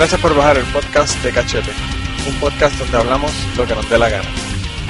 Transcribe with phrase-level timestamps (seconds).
[0.00, 1.70] Gracias por bajar el podcast de Cachete,
[2.26, 4.30] un podcast donde hablamos lo que nos dé la gana.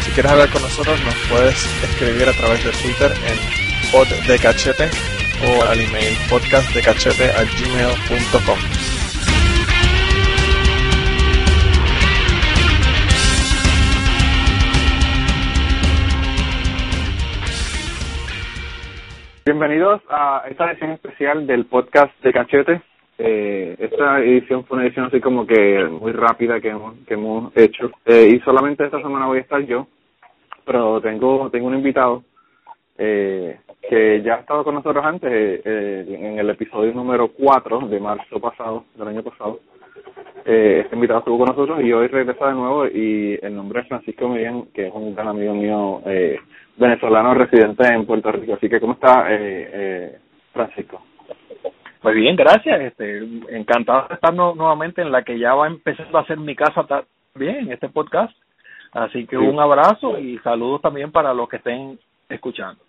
[0.03, 3.37] Si quieres hablar con nosotros, nos puedes escribir a través de Twitter en
[3.91, 4.89] poddecachete
[5.43, 8.59] o al email podcastdecachete@gmail.com.
[19.45, 22.81] Bienvenidos a esta edición especial del podcast de Cachete.
[23.23, 27.55] Eh, esta edición fue una edición así como que muy rápida que hemos, que hemos
[27.55, 27.91] hecho.
[28.07, 29.87] Eh, y solamente esta semana voy a estar yo,
[30.65, 32.23] pero tengo, tengo un invitado
[32.97, 38.01] eh, que ya ha estado con nosotros antes, eh, en el episodio número 4 de
[38.01, 39.61] marzo pasado, del año pasado.
[40.47, 43.89] Eh, este invitado estuvo con nosotros y hoy regresa de nuevo y el nombre es
[43.89, 46.39] Francisco Miriam, que es un gran amigo mío eh,
[46.79, 48.55] venezolano residente en Puerto Rico.
[48.55, 50.19] Así que, ¿cómo está eh, eh,
[50.53, 51.03] Francisco?
[52.03, 52.81] Muy bien, gracias.
[52.81, 53.19] Este,
[53.51, 56.87] encantado de estar no, nuevamente en la que ya va empezando a ser mi casa
[56.87, 58.35] también, este podcast.
[58.93, 59.43] Así que Sí.
[59.43, 62.83] un abrazo y saludos también para los que estén escuchando.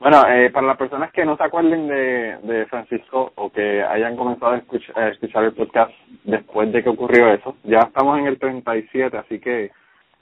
[0.00, 4.16] Bueno, eh, para las personas que no se acuerden de, de Francisco o que hayan
[4.16, 5.92] comenzado a escuchar, a escuchar el podcast
[6.24, 9.70] después de que ocurrió eso, ya estamos en el 37, así que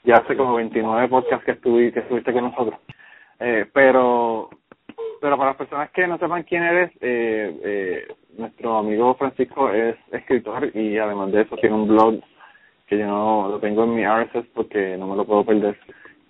[0.04, 2.78] ya hace como 29 podcasts que, estuvi, que estuviste con nosotros.
[3.40, 4.50] Eh, pero
[5.20, 9.96] pero para las personas que no sepan quién eres, eh, eh, nuestro amigo Francisco es
[10.10, 12.20] escritor y además de eso tiene un blog
[12.88, 15.78] que yo no lo tengo en mi RSS porque no me lo puedo perder,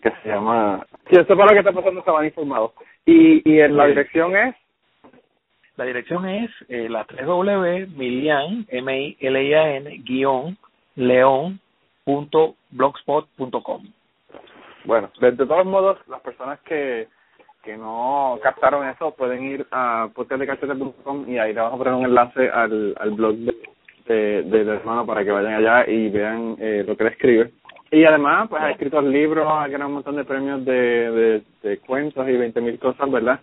[0.02, 0.86] que se llama...
[1.08, 2.72] Si esto para lo que está pasando estaban informados.
[3.06, 4.54] Y, y en la dirección es...
[5.76, 10.58] La dirección es eh, la 3W Milian, M-I-L-I-A-N, guion,
[10.96, 11.60] león,
[12.04, 13.82] punto, blogspot.com.
[14.84, 17.08] Bueno, de, de todos modos, las personas que,
[17.62, 22.04] que no captaron eso pueden ir a podcastdecachete.com y ahí le vamos a poner un
[22.04, 23.54] enlace al, al blog de,
[24.06, 27.50] de, del hermano para que vayan allá y vean eh, lo que él escribe.
[27.92, 31.78] Y además, pues ha escrito libros, ha ganado un montón de premios de, de, de
[31.78, 33.38] cuentos y 20 mil cosas, ¿verdad?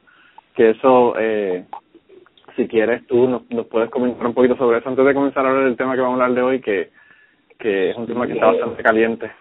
[0.56, 1.66] Que eso, eh,
[2.56, 5.50] si quieres, tú nos, nos puedes comentar un poquito sobre eso antes de comenzar a
[5.50, 6.90] hablar del tema que vamos a hablar de hoy, que,
[7.57, 9.31] que es un tema que está bastante caliente.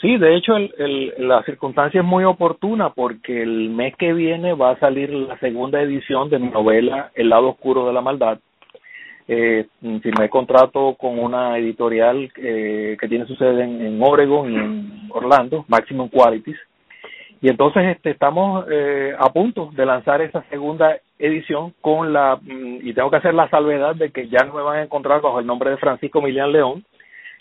[0.00, 4.70] Sí, de hecho, el, la circunstancia es muy oportuna porque el mes que viene va
[4.70, 8.38] a salir la segunda edición de mi novela El lado oscuro de la maldad.
[9.26, 9.66] Eh,
[10.00, 15.08] firmé contrato con una editorial eh, que tiene su sede en, en Oregon y en
[15.10, 16.56] Orlando, Maximum Qualities.
[17.40, 22.78] Y entonces este, estamos eh, a punto de lanzar esa segunda edición con la, mm,
[22.82, 25.40] y tengo que hacer la salvedad de que ya no me van a encontrar bajo
[25.40, 26.84] el nombre de Francisco Milian León,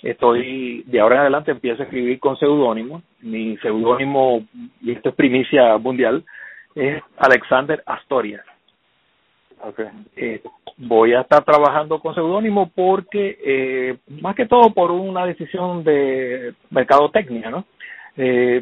[0.03, 3.01] estoy de ahora en adelante empiezo a escribir con seudónimo.
[3.21, 4.43] Mi seudónimo
[4.81, 6.23] y esto es primicia mundial
[6.75, 8.45] es Alexander Astorias
[9.59, 9.87] Okay.
[10.15, 10.41] eh,
[10.77, 16.53] voy a estar trabajando con seudónimo porque eh, más que todo por una decisión de
[16.69, 17.65] mercadotecnia no
[18.15, 18.61] eh,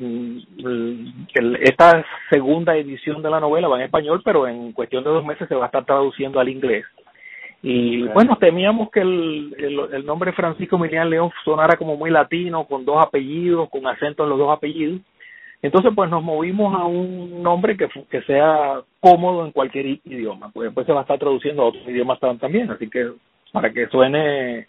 [0.56, 5.26] el- esta segunda edición de la novela va en español pero en cuestión de dos
[5.26, 6.86] meses se va a estar traduciendo al inglés
[7.68, 12.66] y bueno, temíamos que el, el, el nombre Francisco Milian León sonara como muy latino,
[12.66, 15.02] con dos apellidos, con acento en los dos apellidos.
[15.62, 20.66] Entonces, pues nos movimos a un nombre que, que sea cómodo en cualquier idioma, pues
[20.68, 23.14] después se va a estar traduciendo a otros idiomas tam- también, así que
[23.52, 24.68] para que suene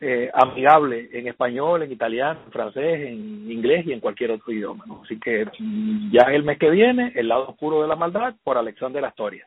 [0.00, 4.84] eh, amigable en español, en italiano, en francés, en inglés y en cualquier otro idioma.
[4.86, 5.00] ¿no?
[5.04, 5.46] Así que
[6.12, 9.46] ya el mes que viene, El lado oscuro de la maldad, por Alexander Astoria.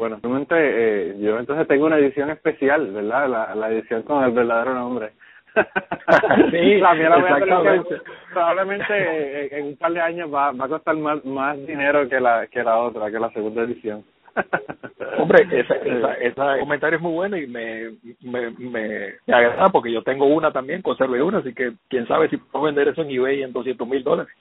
[0.00, 3.28] Bueno, realmente eh, yo entonces tengo una edición especial, ¿verdad?
[3.28, 5.10] La, la edición con el verdadero nombre.
[6.50, 8.00] Sí, la mía la voy a tener que-
[8.32, 12.46] probablemente en un par de años va, va a costar más, más dinero que la
[12.46, 14.02] que la otra, que la segunda edición.
[15.18, 17.90] Hombre, esa, esa, ese comentario es muy bueno y me,
[18.22, 22.30] me, me, me agrada porque yo tengo una también, conservé una, así que quién sabe
[22.30, 24.32] si puedo vender eso en eBay en 200 mil dólares.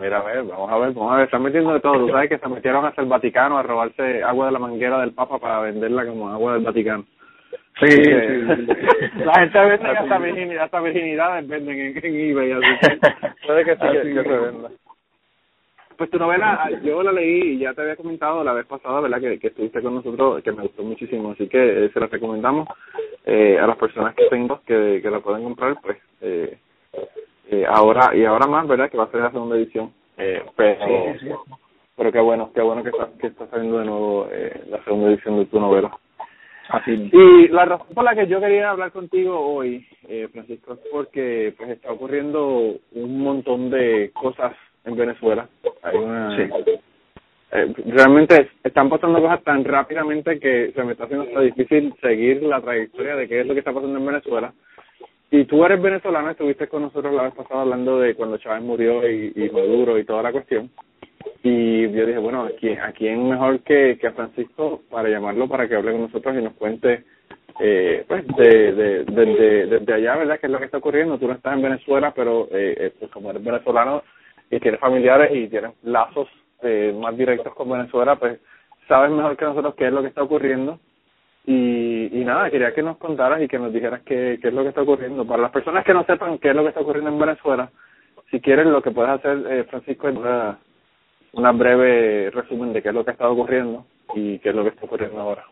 [0.00, 2.06] Mira, a ver, vamos a ver, vamos a ver, están metiendo de todo.
[2.06, 5.12] Tú sabes que se metieron hasta el Vaticano a robarse agua de la manguera del
[5.12, 7.04] Papa para venderla como agua del Vaticano.
[7.80, 8.04] Sí, sí.
[9.24, 12.98] La gente vende hasta, virginidad, hasta virginidades venden en, en eBay, así que
[13.46, 14.68] puede que sí que, que se venda.
[15.96, 19.20] Pues tu novela, yo la leí y ya te había comentado la vez pasada, ¿verdad?
[19.20, 22.68] Que, que estuviste con nosotros, que me gustó muchísimo, así que eh, se la recomendamos
[23.26, 26.58] eh, a las personas que tengo que, que la pueden comprar, pues eh,
[27.50, 28.90] eh, ahora y ahora más, ¿verdad?
[28.90, 31.34] Que va a ser la segunda edición, eh, pero Sí, sí, sí.
[31.96, 35.08] pero qué bueno, qué bueno que está, que está saliendo de nuevo eh, la segunda
[35.10, 35.90] edición de tu novela.
[36.68, 37.10] Así.
[37.12, 41.52] Y la razón por la que yo quería hablar contigo hoy, eh, Francisco, es porque
[41.58, 44.52] pues está ocurriendo un montón de cosas
[44.84, 45.48] en Venezuela.
[45.82, 46.42] Hay una Sí.
[47.52, 52.40] eh, realmente están pasando cosas tan rápidamente que se me está haciendo hasta difícil seguir
[52.44, 54.52] la trayectoria de qué es lo que está pasando en Venezuela.
[55.30, 59.08] Y tú eres venezolano, estuviste con nosotros la vez pasada hablando de cuando Chávez murió
[59.08, 60.70] y, y Maduro y toda la cuestión.
[61.42, 65.48] Y yo dije, bueno, ¿a quién, a quién mejor que, que a Francisco para llamarlo
[65.48, 67.04] para que hable con nosotros y nos cuente
[67.60, 70.40] eh, pues de, de, de, de, allá, ¿verdad?
[70.40, 71.18] ¿Qué es lo que está ocurriendo?
[71.18, 74.02] Tú no estás en Venezuela, pero eh, eh, pues como eres venezolano
[74.50, 76.28] y tienes familiares y tienes lazos
[76.62, 78.40] eh, más directos con Venezuela, pues
[78.88, 80.80] sabes mejor que nosotros qué es lo que está ocurriendo.
[81.52, 84.62] Y, y nada, quería que nos contaras y que nos dijeras qué, qué es lo
[84.62, 85.26] que está ocurriendo.
[85.26, 87.68] Para las personas que no sepan qué es lo que está ocurriendo en Venezuela,
[88.30, 90.58] si quieres lo que puedes hacer, eh, Francisco, es una,
[91.32, 94.68] una breve resumen de qué es lo que está ocurriendo y qué es lo que
[94.68, 95.44] está ocurriendo ahora.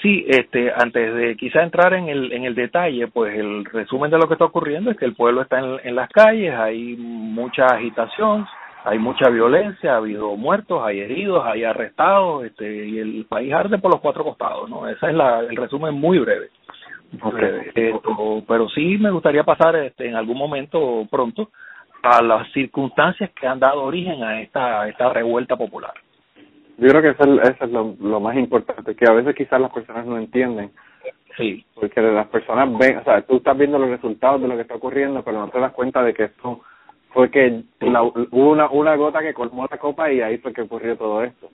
[0.00, 4.18] Sí, este, antes de quizá entrar en el, en el detalle, pues el resumen de
[4.18, 7.66] lo que está ocurriendo es que el pueblo está en, en las calles, hay mucha
[7.66, 8.46] agitación,
[8.84, 13.78] hay mucha violencia, ha habido muertos, hay heridos, hay arrestados, este, y el país arde
[13.78, 14.88] por los cuatro costados, ¿no?
[14.88, 16.48] Ese es la, el resumen muy breve.
[18.46, 21.50] pero sí me gustaría pasar este, en algún momento pronto
[22.02, 25.94] a las circunstancias que han dado origen a esta, esta revuelta popular.
[26.78, 29.60] Yo creo que eso es, eso es lo, lo más importante, que a veces quizás
[29.60, 30.72] las personas no entienden.
[31.36, 31.64] Sí.
[31.74, 34.74] Porque las personas ven, o sea, tú estás viendo los resultados de lo que está
[34.74, 36.60] ocurriendo, pero no te das cuenta de que esto
[37.12, 40.62] fue que la, hubo una, una gota que colmó la copa y ahí fue que
[40.62, 41.50] ocurrió todo esto.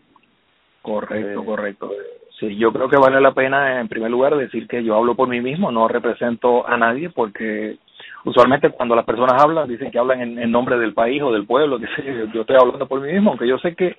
[0.83, 1.91] Correcto, eh, correcto.
[2.39, 5.29] Sí, yo creo que vale la pena en primer lugar decir que yo hablo por
[5.29, 7.77] mí mismo, no represento a nadie porque
[8.25, 11.47] usualmente cuando las personas hablan dicen que hablan en, en nombre del país o del
[11.47, 13.97] pueblo, que yo estoy hablando por mí mismo, aunque yo sé que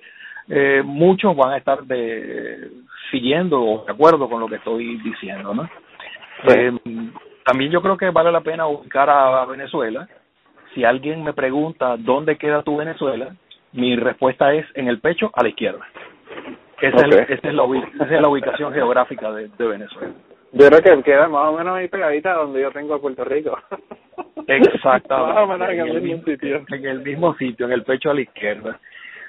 [0.48, 2.70] eh, muchos van a estar de,
[3.10, 5.68] siguiendo o de acuerdo con lo que estoy diciendo, ¿no?
[6.48, 6.72] Eh,
[7.44, 10.08] también yo creo que vale la pena ubicar a Venezuela
[10.74, 13.34] si alguien me pregunta dónde queda tu Venezuela,
[13.72, 15.86] mi respuesta es en el pecho a la izquierda.
[16.80, 17.48] Esa, es, la, esa
[18.14, 20.14] es la ubicación geográfica de, Venezuela.
[20.52, 23.58] Yo creo que queda más o menos ahí pegadita donde yo tengo a Puerto Rico.
[24.46, 25.72] Exactamente.
[25.72, 26.64] en, el mismo sitio.
[26.68, 28.80] en el mismo sitio, en el pecho a la izquierda.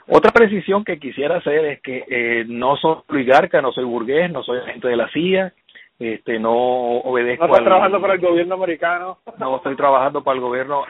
[0.07, 4.43] Otra precisión que quisiera hacer es que eh, no soy oligarca, no soy burgués, no
[4.43, 5.53] soy agente de la CIA,
[5.99, 7.47] este, no obedezco.
[7.47, 9.17] No estoy trabajando para el gobierno americano.
[9.37, 10.83] No estoy trabajando para el gobierno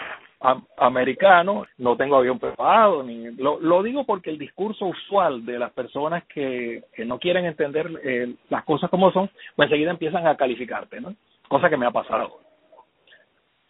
[0.77, 5.71] americano, no tengo avión preparado, ni lo, lo digo porque el discurso usual de las
[5.71, 10.99] personas que, no quieren entender eh, las cosas como son, pues enseguida empiezan a calificarte,
[10.99, 11.15] ¿no?
[11.47, 12.39] Cosa que me ha pasado.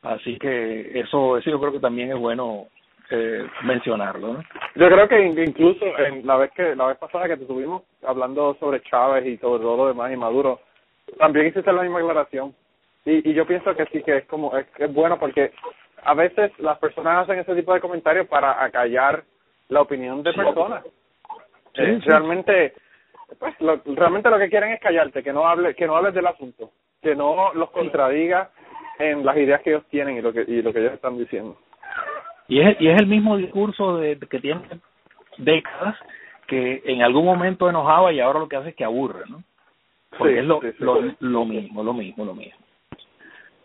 [0.01, 2.67] Así que eso, eso yo creo que también es bueno
[3.09, 4.33] eh, mencionarlo.
[4.33, 4.43] ¿no?
[4.75, 8.55] Yo creo que incluso en la vez que la vez pasada que te tuvimos hablando
[8.59, 10.61] sobre Chávez y sobre todo lo demás y Maduro,
[11.17, 12.55] también hiciste la misma aclaración.
[13.03, 15.51] Y, y yo pienso que sí que es como es bueno porque
[16.03, 19.23] a veces las personas hacen ese tipo de comentarios para acallar
[19.69, 20.83] la opinión de personas.
[21.73, 22.73] Realmente,
[23.39, 26.27] pues, lo, realmente lo que quieren es callarte, que no hable, que no hables del
[26.27, 26.71] asunto,
[27.01, 28.51] que no los contradiga
[28.99, 31.57] en las ideas que ellos tienen y lo que y lo que ellos están diciendo.
[32.47, 34.61] Y es y es el mismo discurso de que tiene
[35.37, 35.95] décadas
[36.47, 39.41] que en algún momento enojaba y ahora lo que hace es que aburre, ¿no?
[40.17, 42.59] Porque es lo, lo, lo mismo, lo mismo, lo mismo.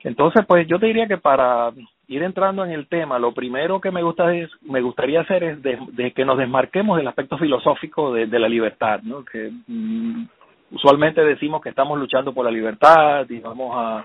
[0.04, 1.72] Entonces, pues yo te diría que para
[2.08, 5.62] ir entrando en el tema, lo primero que me gusta es, me gustaría hacer es
[5.62, 9.24] de, que nos desmarquemos del aspecto filosófico de, de la libertad, ¿no?
[9.24, 10.26] Que mm,
[10.72, 14.04] usualmente decimos que estamos luchando por la libertad y vamos a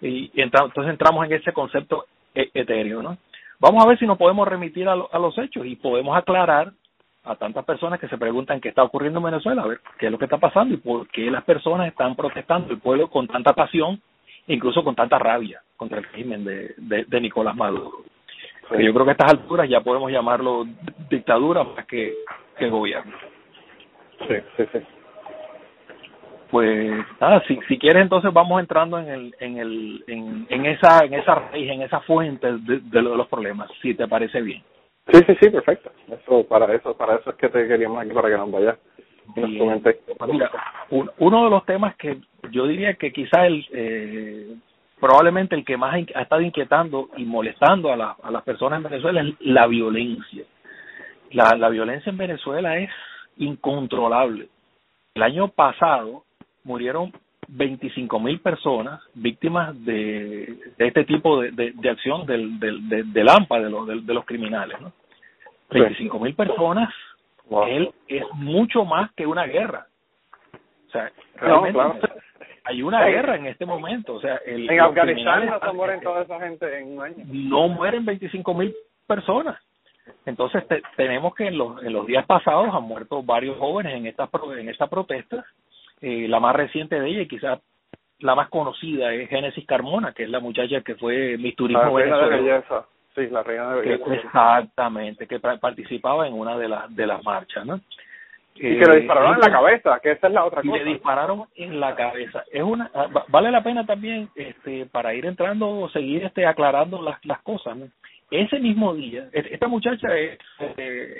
[0.00, 3.18] y, entonces entramos en ese concepto e, etéreo, ¿no?
[3.58, 6.72] Vamos a ver si nos podemos remitir a, a los hechos y podemos aclarar
[7.24, 10.12] a tantas personas que se preguntan qué está ocurriendo en Venezuela, a ver qué es
[10.12, 13.52] lo que está pasando y por qué las personas están protestando, el pueblo con tanta
[13.52, 14.00] pasión
[14.50, 16.74] incluso con tanta rabia contra el régimen de,
[17.06, 18.04] de, Nicolás Maduro.
[18.70, 20.66] yo creo que a estas alturas ya podemos llamarlo
[21.08, 22.14] dictadura más que,
[22.58, 23.16] que gobierno.
[24.28, 24.78] Sí, sí, sí.
[26.50, 26.90] Pues
[27.20, 31.14] nada, si, si quieres entonces vamos entrando en el en el en, en esa en
[31.14, 34.62] esa raíz, en esa fuente de, de los problemas, si te parece bien.
[35.12, 35.92] Sí, sí, sí, perfecto.
[36.08, 38.76] Eso para eso para eso es que te queríamos aquí para que nos vayas
[39.36, 40.50] mira,
[40.90, 42.18] uno de los temas que
[42.50, 44.54] yo diría que quizá el eh,
[45.00, 48.90] probablemente el que más ha estado inquietando y molestando a, la, a las personas en
[48.90, 50.44] Venezuela es la violencia.
[51.32, 52.90] La, la violencia en Venezuela es
[53.38, 54.48] incontrolable.
[55.14, 56.24] El año pasado
[56.64, 57.12] murieron
[57.48, 63.28] 25 mil personas víctimas de, de, este tipo de, de, de acción del, del, del,
[63.28, 64.80] AMPA, de, los de, los criminales.
[64.80, 64.92] ¿no?
[65.70, 66.92] 25 mil personas
[67.66, 69.86] él es mucho más que una guerra.
[70.88, 71.80] O sea, realmente
[72.64, 74.14] hay una guerra en este momento.
[74.14, 77.24] O sea, el, en Afganistán no mueren toda esa gente en un año.
[77.26, 78.74] No mueren 25 mil
[79.06, 79.60] personas.
[80.26, 80.64] Entonces
[80.96, 84.28] tenemos que en los, en los días pasados han muerto varios jóvenes en estas
[84.58, 85.44] en estas protestas.
[86.00, 87.60] Eh, la más reciente de ellas y quizás
[88.20, 92.04] la más conocida es Génesis Carmona, que es la muchacha que fue mi turismo la
[92.04, 92.86] reina de belleza.
[93.14, 94.14] Sí, la reina de belleza.
[94.14, 97.80] exactamente, que participaba en una de las de las marchas, ¿no?
[98.54, 100.76] Y que le dispararon en la cabeza, que esa es la otra cosa.
[100.76, 102.44] Le dispararon en la cabeza.
[102.52, 107.00] Es una ah, vale la pena también este para ir entrando o seguir este aclarando
[107.00, 107.86] las las cosas, ¿no?
[108.30, 110.38] Ese mismo día, esta muchacha eh,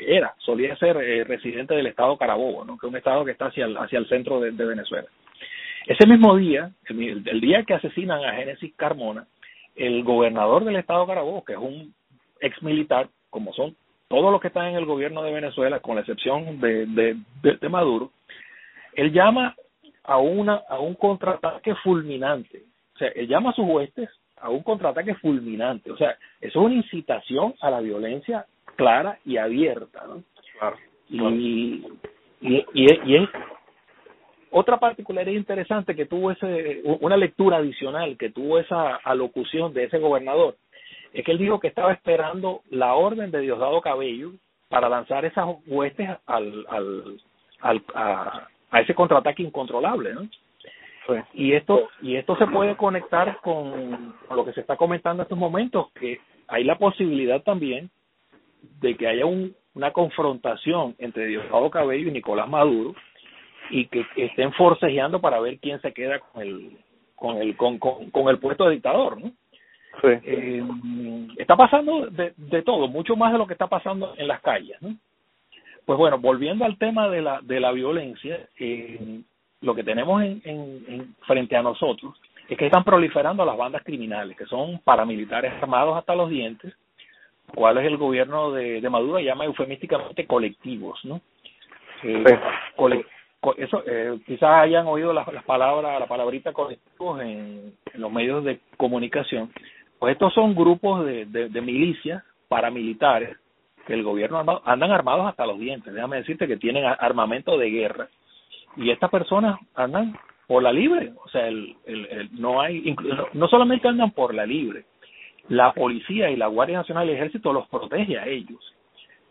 [0.06, 2.78] era, solía ser eh, residente del estado Carabobo, ¿no?
[2.78, 5.08] que es un estado que está hacia el, hacia el centro de, Venezuela.
[5.86, 9.26] Ese mismo día, el, día que asesinan a Génesis Carmona,
[9.80, 11.94] el gobernador del estado Carabobo, que es un
[12.40, 13.74] ex militar, como son
[14.08, 17.68] todos los que están en el gobierno de Venezuela, con la excepción de, de, de
[17.68, 18.10] Maduro,
[18.94, 19.54] él llama
[20.04, 22.64] a una a un contraataque fulminante.
[22.94, 25.90] O sea, él llama a sus huestes a un contraataque fulminante.
[25.90, 28.46] O sea, eso es una incitación a la violencia
[28.76, 30.04] clara y abierta.
[30.06, 30.22] ¿no?
[30.58, 30.76] Claro,
[31.08, 31.86] Y,
[32.40, 33.28] y, y, es
[34.50, 39.98] otra particularidad interesante que tuvo ese, una lectura adicional que tuvo esa alocución de ese
[39.98, 40.56] gobernador,
[41.12, 44.32] es que él dijo que estaba esperando la orden de Diosdado Cabello
[44.68, 47.20] para lanzar esas huestes al, al,
[47.60, 50.28] al a, a ese contraataque incontrolable, ¿no?
[51.34, 55.38] Y esto y esto se puede conectar con, lo que se está comentando en estos
[55.38, 57.90] momentos, que hay la posibilidad también
[58.80, 62.94] de que haya un, una confrontación entre Diosdado Cabello y Nicolás Maduro
[63.70, 66.78] y que, estén forcejeando para ver quién se queda con el
[67.14, 69.32] con el con, con, el puesto de dictador, ¿no?
[70.02, 70.62] Eh,
[71.36, 74.80] está pasando de, de todo, mucho más de lo que está pasando en las calles,
[74.80, 74.96] ¿no?
[75.84, 79.20] Pues bueno, volviendo al tema de la de la violencia, eh,
[79.60, 82.14] lo que tenemos en, en, frente a nosotros
[82.48, 86.74] es que están proliferando las bandas criminales, que son paramilitares armados hasta los dientes,
[87.54, 91.20] cuales el gobierno de, de Maduro llama eufemísticamente colectivos, ¿no?
[92.02, 92.24] Eh,
[93.56, 98.60] eso, eh, quizás hayan oído las, las palabras, la palabrita colectivos en, los medios de
[98.76, 99.50] comunicación.
[99.98, 103.36] Pues estos son grupos de, de, milicias paramilitares
[103.86, 105.92] que el gobierno andan armados hasta los dientes.
[105.92, 108.08] Déjame decirte que tienen armamento de guerra
[108.76, 110.16] y estas personas andan
[110.46, 112.96] por la libre, o sea, el, el, no hay,
[113.34, 114.84] no solamente andan por la libre,
[115.48, 118.74] la policía y la Guardia Nacional y el Ejército los protege a ellos.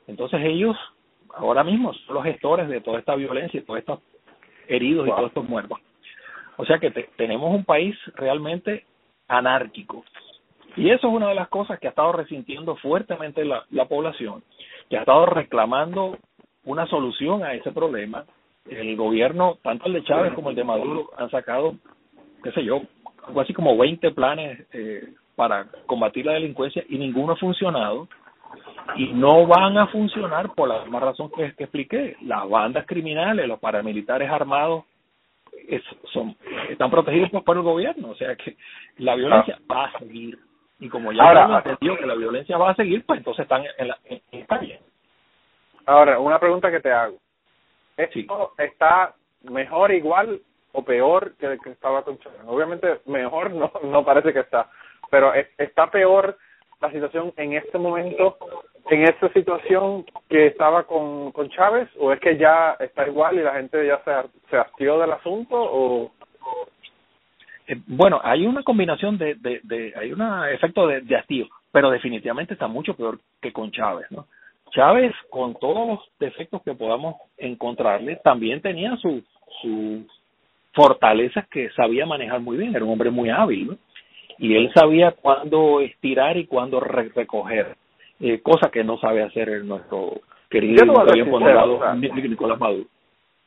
[0.07, 0.77] Entonces ellos
[1.35, 3.99] ahora mismo son los gestores de toda esta violencia y todos estos
[4.67, 5.79] heridos y todos estos muertos.
[6.57, 8.85] O sea que tenemos un país realmente
[9.27, 10.03] anárquico.
[10.75, 14.43] Y eso es una de las cosas que ha estado resintiendo fuertemente la, la población,
[14.89, 16.17] que ha estado reclamando
[16.65, 18.25] una solución a ese problema
[18.69, 21.75] el gobierno, tanto el de Chávez como el de Maduro, han sacado,
[22.43, 22.81] qué sé yo,
[23.25, 28.07] algo así como 20 planes eh, para combatir la delincuencia y ninguno ha funcionado
[28.95, 32.17] y no van a funcionar por la misma razón que, que expliqué.
[32.21, 34.85] Las bandas criminales, los paramilitares armados
[35.67, 36.35] es, son
[36.69, 38.57] están protegidos por, el gobierno, o sea que
[38.97, 39.73] la violencia ah.
[39.73, 40.37] va a seguir
[40.79, 43.87] y como ya Ahora, entendido que la violencia va a seguir, pues entonces están en
[43.87, 44.47] la en, en
[45.85, 47.17] Ahora, una pregunta que te hago
[47.97, 49.13] ¿Esto está
[49.43, 50.39] mejor, igual
[50.71, 52.17] o peor que el que estaba con?
[52.47, 54.69] Obviamente mejor no, no parece que está,
[55.11, 56.37] pero ¿está peor
[56.81, 58.37] la situación en este momento,
[58.89, 63.43] en esta situación que estaba con, con Chávez o es que ya está igual y
[63.43, 64.11] la gente ya se,
[64.49, 66.11] se hastió del asunto o
[67.67, 70.21] eh, bueno, hay una combinación de, de, hay un
[70.51, 74.25] efecto de, de hastío, pero definitivamente está mucho peor que con Chávez, ¿no?
[74.71, 79.23] Chávez, con todos los defectos que podamos encontrarle, también tenía sus
[79.61, 80.05] su
[80.73, 83.77] fortalezas que sabía manejar muy bien, era un hombre muy hábil, ¿no?
[84.39, 87.75] Y él sabía cuándo estirar y cuándo recoger,
[88.19, 92.85] eh, cosa que no sabe hacer nuestro querido Nicolás Maduro.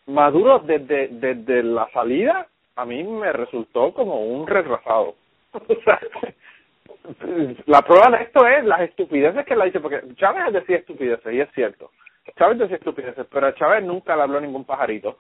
[0.06, 2.46] Maduro desde, desde la salida
[2.76, 5.14] a mí me resultó como un retrasado.
[7.66, 11.40] la prueba de esto es las estupideces que la dice, porque Chávez decía estupideces, y
[11.40, 11.90] es cierto.
[12.38, 15.18] Chávez decía estupideces, pero a Chávez nunca le habló ningún pajarito.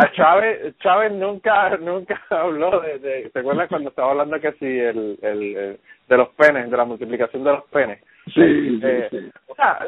[0.00, 4.64] A Chávez, Chávez nunca, nunca habló de, de ¿te acuerdas cuando estaba hablando que si
[4.64, 8.00] el, el, de los penes, de la multiplicación de los penes?
[8.32, 9.80] Sí, eh, O sea,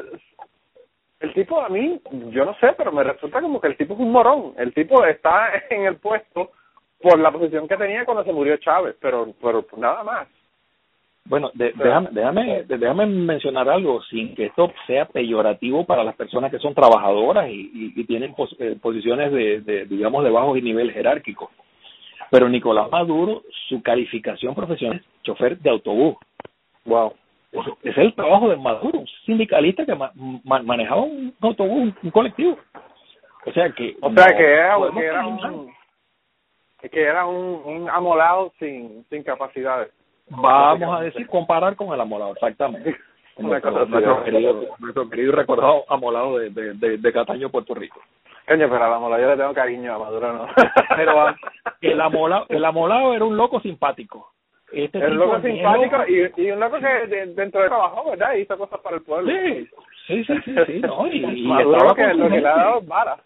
[1.21, 2.01] el tipo a mí,
[2.31, 4.53] yo no sé, pero me resulta como que el tipo es un morón.
[4.59, 6.51] El tipo está en el puesto
[7.01, 10.27] por la posición que tenía cuando se murió Chávez, pero, pero nada más.
[11.27, 16.59] Bueno, déjame, déjame, déjame mencionar algo sin que esto sea peyorativo para las personas que
[16.59, 21.51] son trabajadoras y, y, tienen eh, posiciones de, de, digamos, de bajo nivel jerárquico.
[22.31, 26.17] Pero Nicolás Maduro, su calificación profesional es chofer de autobús.
[26.85, 27.15] Wow.
[27.53, 29.97] Es, es el trabajo de Maduro, un sindicalista que
[30.45, 32.59] manejaba un autobús, un, colectivo.
[33.45, 33.97] O sea que...
[34.01, 35.73] O sea que era, que era un...
[36.81, 39.93] Que era un, un amolado sin, sin capacidades.
[40.31, 42.97] Vamos a decir, comparar con el amolado, exactamente.
[43.39, 48.01] nuestro, querido, nuestro querido recordado amolado de, de, de, Cataño, Puerto Rico.
[48.47, 50.47] Coño, pero a la yo le tengo cariño, a Maduro no.
[50.97, 51.35] pero
[51.81, 54.33] el amolado, el amolado era un loco simpático.
[54.73, 58.35] Este el loco simpático y, y un loco que dentro de trabajo, ¿verdad?
[58.35, 59.31] Hizo cosas para el pueblo.
[59.31, 59.69] Sí,
[60.07, 63.21] sí, sí, sí, sí no, y, y Maduro que, lo que le ha dado balas.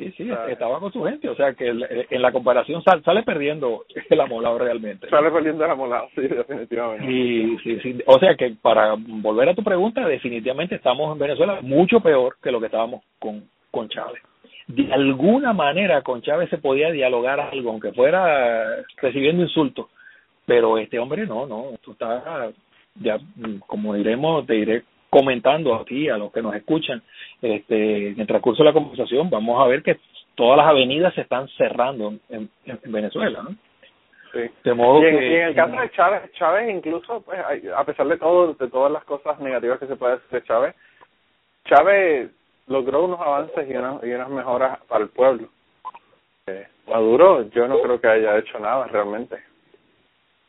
[0.00, 4.20] Sí, sí, estaba con su gente, o sea que en la comparación sale, perdiendo el
[4.20, 5.10] amolado realmente.
[5.10, 7.12] Sale perdiendo el amolado, sí, definitivamente.
[7.12, 11.58] Y, sí, sí, o sea que para volver a tu pregunta, definitivamente estamos en Venezuela
[11.60, 14.22] mucho peor que lo que estábamos con, con Chávez.
[14.68, 19.88] De alguna manera con Chávez se podía dialogar algo, aunque fuera recibiendo insultos,
[20.46, 22.50] pero este hombre no, no, esto está,
[22.94, 23.18] ya
[23.66, 27.02] como diremos, te diré comentando aquí a los que nos escuchan
[27.42, 29.98] este, en el transcurso de la conversación, vamos a ver que
[30.34, 32.48] todas las avenidas se están cerrando en,
[32.84, 33.50] Venezuela, ¿no?
[34.32, 34.48] Sí.
[34.62, 37.40] De modo y, en, que, en el caso de Chávez, Chávez incluso, pues,
[37.76, 40.74] a pesar de todo, de todas las cosas negativas que se puede decir de Chávez,
[41.64, 42.30] Chávez
[42.68, 45.48] logró unos avances y unas, y unas mejoras para el pueblo.
[46.46, 49.36] Eh, Maduro, yo no creo que haya hecho nada realmente.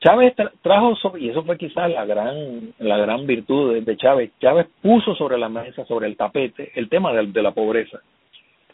[0.02, 4.32] Chávez trajo y eso fue quizás la gran la gran virtud de, Chávez.
[4.40, 8.00] Chávez puso sobre la mesa, sobre el tapete, el tema de, de la pobreza,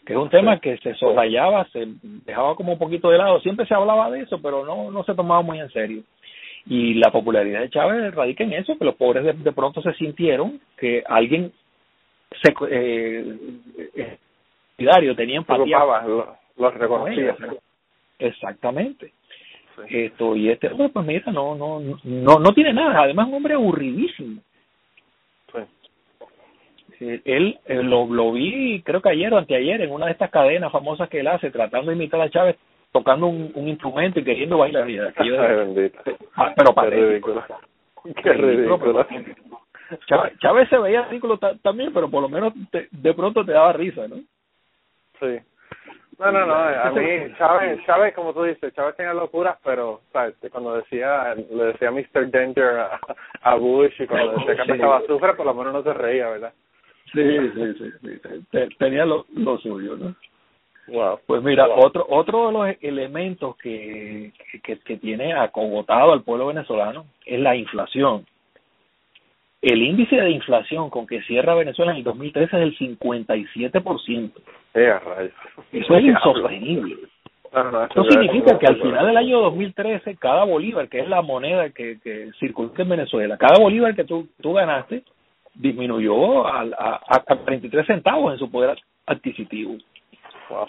[0.06, 1.86] que es un tema que se soslayaba, se
[2.24, 3.40] dejaba como un poquito de lado.
[3.40, 6.02] Siempre se hablaba de eso, pero no no se tomaba muy en serio.
[6.64, 10.60] Y la popularidad de Chávez radica en eso, que los pobres de, pronto se sintieron
[10.78, 11.52] que alguien
[12.42, 13.36] se eh,
[13.96, 15.78] eh, tenía empatía.
[16.56, 17.36] los reconocía.
[18.18, 19.12] Exactamente
[19.88, 23.02] esto y este hombre pues mira no no no no tiene nada.
[23.02, 24.40] Además un hombre aburridísimo.
[27.00, 30.30] Eh, él eh, lo, lo vi creo que ayer o anteayer en una de estas
[30.30, 32.56] cadenas famosas que él hace tratando de imitar a Chávez
[32.90, 34.86] tocando un, un instrumento y queriendo bailar.
[36.34, 37.44] Ah, pero para qué ridículo,
[40.40, 44.16] Chávez, se veía ridículo también pero por lo menos de pronto te daba risa no
[45.20, 45.38] sí
[46.18, 50.34] no, no, no, a mí Chávez, Chávez, como tú dices, Chávez tenía locuras, pero ¿sabes?
[50.50, 52.30] cuando decía, le decía Mr.
[52.30, 53.00] Danger a,
[53.42, 56.52] a Bush y cuando decía que empezaba azufre, por lo menos no se reía, ¿verdad?
[57.12, 57.22] Sí,
[57.54, 58.76] sí, sí, sí.
[58.78, 60.14] tenía lo, lo suyo, ¿no?
[60.88, 61.20] Wow.
[61.26, 67.06] Pues mira, otro otro de los elementos que, que, que tiene acogotado al pueblo venezolano
[67.26, 68.26] es la inflación.
[69.60, 74.32] El índice de inflación con que cierra Venezuela en el 2013 es el 57%.
[74.74, 75.30] Eh,
[75.72, 76.96] Eso es insostenible.
[77.90, 81.98] Eso significa que al final del año 2013, cada bolívar, que es la moneda que,
[82.00, 85.02] que circula en Venezuela, cada bolívar que tú, tú ganaste
[85.54, 89.76] disminuyó a, a, a 33 centavos en su poder adquisitivo.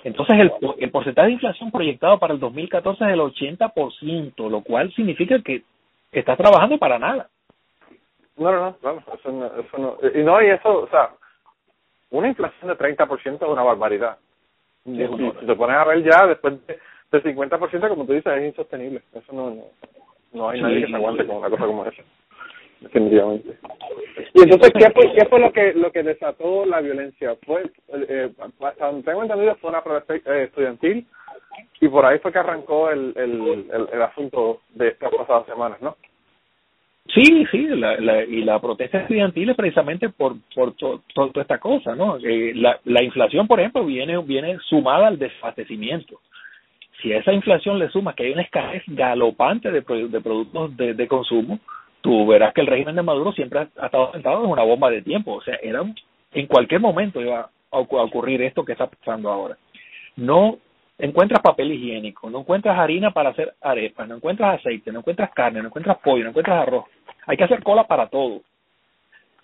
[0.03, 4.91] Entonces, el, el porcentaje de inflación proyectado para el 2014 es del 80%, lo cual
[4.93, 5.63] significa que
[6.11, 7.29] estás trabajando para nada.
[8.39, 9.97] No, no, no, eso no, eso no.
[10.15, 11.09] Y no, y eso, o sea,
[12.09, 14.17] una inflación de 30% es una barbaridad.
[14.85, 16.79] si, te pones a ver ya, después de,
[17.11, 19.01] del 50%, como tú dices, es insostenible.
[19.13, 19.63] Eso no, no,
[20.31, 22.01] no hay nadie que se aguante con una cosa como esa.
[22.79, 23.57] Definitivamente.
[24.33, 27.35] Y entonces, ¿qué fue, qué fue lo que lo que desató la violencia?
[27.45, 28.31] Fue, eh,
[29.03, 31.05] tengo entendido, fue una protesta eh, estudiantil
[31.81, 35.81] y por ahí fue que arrancó el, el, el, el asunto de estas pasadas semanas,
[35.81, 35.97] ¿no?
[37.13, 41.95] Sí, sí, la, la, y la protesta estudiantil es precisamente por, por toda esta cosa,
[41.95, 42.17] ¿no?
[42.17, 46.19] Eh, la, la inflación, por ejemplo, viene, viene sumada al desabastecimiento.
[47.01, 50.93] Si a esa inflación le sumas que hay una escasez galopante de, de productos de,
[50.93, 51.59] de consumo,
[52.01, 55.01] tú verás que el régimen de Maduro siempre ha, estado sentado en una bomba de
[55.01, 55.33] tiempo.
[55.33, 55.81] O sea, era
[56.33, 59.57] en cualquier momento iba a ocurrir esto que está pasando ahora.
[60.15, 60.57] No
[60.97, 65.61] encuentras papel higiénico, no encuentras harina para hacer arepas, no encuentras aceite, no encuentras carne,
[65.61, 66.85] no encuentras pollo, no encuentras arroz.
[67.29, 68.41] Hay que hacer cola para todo.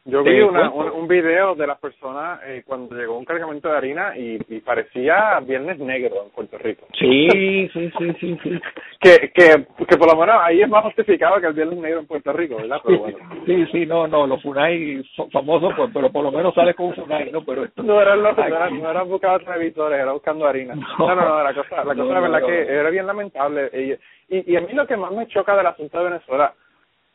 [0.06, 4.16] Yo vi una, un, video de las personas eh, cuando llegó un cargamento de harina
[4.16, 6.88] y, y, parecía Viernes Negro en Puerto Rico.
[6.94, 7.28] Sí,
[7.74, 8.62] sí, sí, sí, sí.
[9.02, 12.08] que, que, que por lo menos ahí es más justificado que el Viernes Negro en
[12.08, 12.82] Puerto Rico, ¿verdad?
[12.84, 13.18] Pero bueno.
[13.46, 16.88] Sí, sí, no, no, los Funai son famosos, pues, pero por lo menos sale con
[16.88, 17.44] un Funai, ¿no?
[17.44, 17.84] Pero esto...
[17.84, 20.74] No eran los, no eran, no eran buscando televisores, era buscando harina.
[20.76, 24.00] No, no, no, la cosa, la cosa la verdad que era bien lamentable.
[24.28, 26.54] Y, y a mí lo que más me choca del asunto de Venezuela,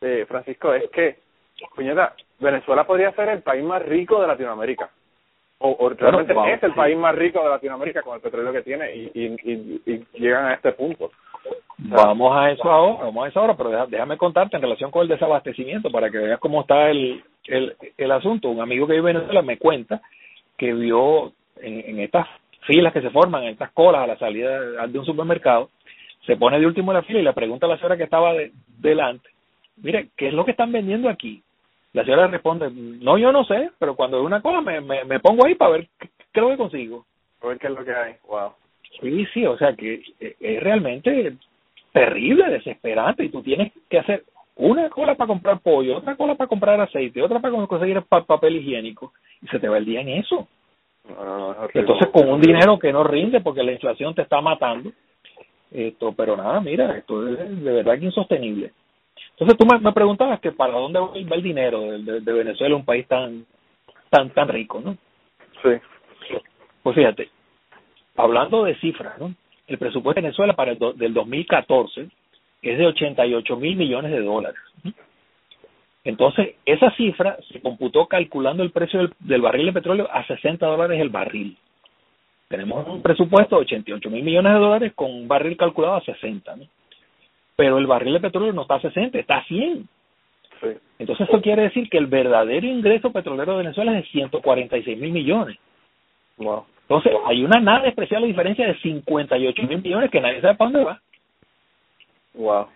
[0.01, 1.17] eh, Francisco, es que,
[1.75, 4.89] puñeta, Venezuela podría ser el país más rico de Latinoamérica.
[5.59, 8.95] O, o realmente es el país más rico de Latinoamérica con el petróleo que tiene
[8.95, 11.11] y, y, y, llegan a este punto.
[11.77, 15.07] vamos a eso ahora, vamos a eso ahora, pero déjame contarte en relación con el
[15.07, 18.49] desabastecimiento para que veas cómo está el, el, el asunto.
[18.49, 20.01] Un amigo que vive en Venezuela me cuenta
[20.57, 22.27] que vio en, en estas
[22.65, 25.69] filas que se forman, en estas colas a la salida de un supermercado,
[26.25, 28.33] se pone de último en la fila y le pregunta a la señora que estaba
[28.33, 29.29] de, delante,
[29.77, 31.43] mire, ¿qué es lo que están vendiendo aquí?
[31.93, 35.19] La señora responde, no, yo no sé, pero cuando veo una cola me, me, me
[35.19, 37.05] pongo ahí para ver qué, qué es lo que consigo.
[37.41, 38.15] A ver qué es lo que hay.
[38.27, 38.53] Wow.
[38.99, 41.35] Sí, sí, o sea que es realmente
[41.91, 44.23] terrible, desesperante y tú tienes que hacer
[44.55, 48.57] una cola para comprar pollo, otra cola para comprar aceite, otra para conseguir pa papel
[48.57, 50.47] higiénico y se te va el día en eso.
[51.73, 54.91] Entonces con un dinero que no rinde porque la inflación te está matando,
[55.71, 58.71] esto, pero nada, mira, esto es de verdad que insostenible.
[59.41, 62.75] Entonces tú me, me preguntabas que para dónde va el dinero de, de, de Venezuela,
[62.75, 63.43] un país tan
[64.11, 64.95] tan tan rico, ¿no?
[65.63, 65.81] Sí.
[66.83, 67.27] Pues fíjate,
[68.15, 69.33] hablando de cifras, ¿no?
[69.65, 72.07] El presupuesto de Venezuela para el do, del 2014
[72.61, 74.61] es de 88 mil millones de dólares.
[76.03, 80.63] Entonces, esa cifra se computó calculando el precio del, del, barril de petróleo a 60
[80.67, 81.57] dólares el barril.
[82.47, 86.57] Tenemos un presupuesto de 88 mil millones de dólares con un barril calculado a 60,
[86.57, 86.65] ¿no?
[87.61, 89.87] Pero el barril de petróleo no está a 60, está a 100.
[90.61, 90.67] Sí.
[90.97, 95.11] Entonces, eso quiere decir que el verdadero ingreso petrolero de Venezuela es de 146 mil
[95.11, 95.59] millones.
[96.37, 96.65] Wow.
[96.81, 100.85] Entonces, hay una nada especial diferencia de 58 mil millones que nadie sabe para dónde
[100.85, 101.01] va.
[102.33, 102.67] Wow.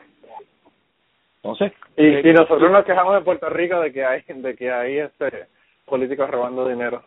[1.37, 4.71] Entonces, y, eh, y nosotros nos quejamos de Puerto Rico de que hay de que
[4.71, 5.47] hay este
[5.87, 7.01] políticos robando dinero.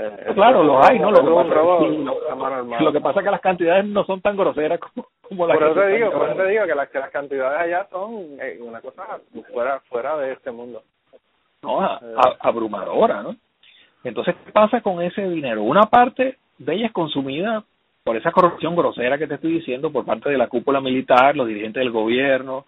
[0.00, 1.10] Eh, claro, los hay, ¿no?
[1.10, 4.36] Lo que, pasa, sí, lo, lo que pasa es que las cantidades no son tan
[4.36, 6.88] groseras como, como las por que eso te digo, por eso te digo que las,
[6.88, 9.02] que las cantidades allá son eh, una cosa
[9.52, 10.82] fuera fuera de este mundo.
[11.62, 13.34] No, a, a, abrumadora, ¿no?
[14.04, 15.64] Entonces, ¿qué pasa con ese dinero?
[15.64, 17.64] Una parte de ella es consumida
[18.04, 21.48] por esa corrupción grosera que te estoy diciendo por parte de la cúpula militar, los
[21.48, 22.66] dirigentes del gobierno,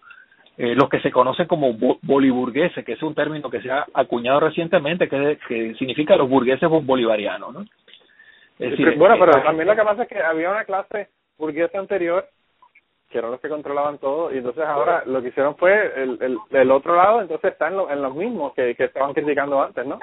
[0.62, 4.40] eh, los que se conocen como boliburgueses, que es un término que se ha acuñado
[4.40, 7.60] recientemente, que, que significa los burgueses bolivarianos, ¿no?
[8.58, 11.78] Es decir, bueno, pero eh, también lo que pasa es que había una clase burguesa
[11.78, 12.26] anterior
[13.08, 16.36] que eran los que controlaban todo y entonces ahora lo que hicieron fue el, el,
[16.50, 19.86] el otro lado, entonces están en, lo, en los mismos que, que estaban criticando antes,
[19.86, 19.98] ¿no?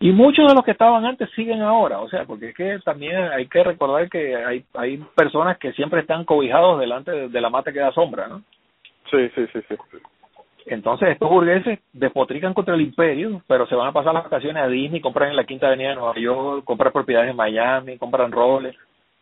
[0.00, 3.14] Y muchos de los que estaban antes siguen ahora, o sea, porque es que también
[3.16, 7.48] hay que recordar que hay hay personas que siempre están cobijados delante de, de la
[7.48, 8.42] mata que da sombra, ¿no?
[9.12, 9.98] Sí, sí, sí, sí.
[10.66, 14.68] Entonces estos burgueses despotrican contra el imperio, pero se van a pasar las vacaciones a
[14.68, 18.74] Disney, compran en la Quinta Avenida de Nueva York, compran propiedades en Miami, compran roles.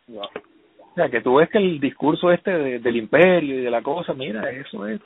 [0.07, 0.21] No.
[0.21, 3.81] O sea, que tú ves que el discurso este de, del imperio y de la
[3.81, 5.01] cosa, mira, eso es.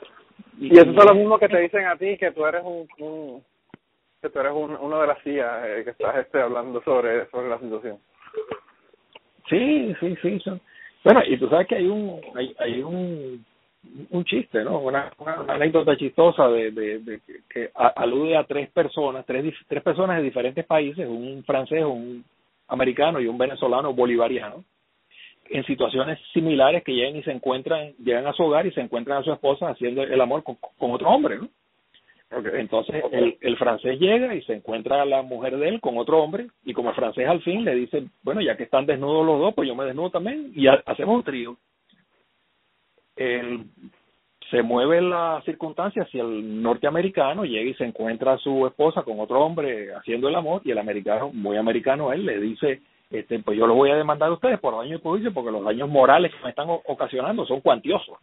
[0.58, 2.86] Y, y eso es lo mismo que te dicen a ti, que tú eres un,
[2.98, 3.42] un
[4.20, 7.48] que tú eres un, uno de las CIA eh, que estás este hablando sobre sobre
[7.48, 7.98] la situación.
[9.48, 10.40] Sí, sí, sí.
[10.40, 10.60] Son.
[11.04, 13.44] Bueno, y tú sabes que hay un hay, hay un
[14.10, 14.78] un chiste, ¿no?
[14.78, 19.54] Una, una, una anécdota chistosa de, de, de que, que alude a tres personas, tres
[19.66, 22.24] tres personas de diferentes países, un francés, un
[22.68, 24.64] americano y un venezolano bolivariano,
[25.48, 29.18] en situaciones similares que llegan y se encuentran, llegan a su hogar y se encuentran
[29.18, 31.48] a su esposa haciendo el amor con, con otro hombre, ¿no?
[32.28, 32.60] Okay.
[32.60, 36.20] Entonces el, el francés llega y se encuentra a la mujer de él con otro
[36.20, 39.38] hombre y como el francés al fin le dice, bueno, ya que están desnudos los
[39.38, 41.56] dos, pues yo me desnudo también y ha, hacemos un trío.
[43.16, 43.64] El,
[44.50, 49.18] se mueve la circunstancia hacia el norteamericano, llega y se encuentra a su esposa con
[49.18, 53.58] otro hombre haciendo el amor y el americano, muy americano él, le dice, este, pues
[53.58, 56.32] yo lo voy a demandar a ustedes por daño y perjuicio porque los daños morales
[56.32, 58.18] que me están ocasionando son cuantiosos.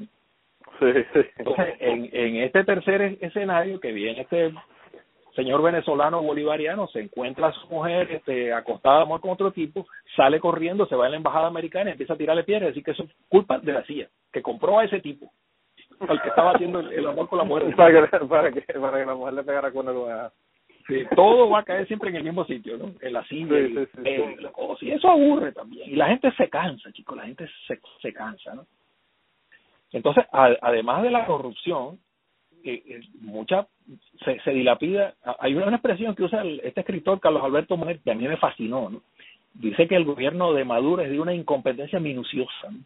[0.80, 1.20] Sí, sí.
[1.38, 4.54] Entonces, en, en este tercer escenario que viene este
[5.36, 9.88] señor venezolano bolivariano, se encuentra a su mujer este, acostada de amor con otro tipo,
[10.16, 12.92] sale corriendo, se va a la embajada americana y empieza a tirarle piedras, decir que
[12.92, 15.32] eso es culpa de la CIA, que compró a ese tipo,
[16.08, 17.64] al que estaba haciendo el, el amor con la mujer.
[17.76, 19.96] para, que, para, que, para que la mujer le pegara con el
[20.88, 22.92] Sí, todo va a caer siempre en el mismo sitio, ¿no?
[23.00, 24.84] En la silla, sí, sí, sí, el, la cosa.
[24.84, 25.90] Y eso aburre también.
[25.90, 28.66] Y la gente se cansa, chicos, la gente se, se cansa, ¿no?
[29.94, 32.00] Entonces, a, además de la corrupción,
[32.64, 33.68] eh, mucha
[34.24, 35.14] se, se dilapida.
[35.40, 38.28] Hay una, una expresión que usa el, este escritor Carlos Alberto Monet que a mí
[38.28, 39.02] me fascinó, ¿no?
[39.54, 42.70] Dice que el gobierno de Maduro es de una incompetencia minuciosa.
[42.72, 42.80] ¿no?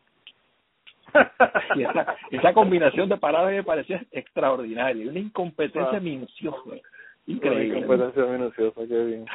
[1.76, 6.02] y esa, esa combinación de palabras me parecía extraordinaria, una incompetencia Ah.
[6.02, 6.76] minuciosa.
[7.28, 7.78] Increíble.
[7.80, 9.26] Una competencia minuciosa, qué bien.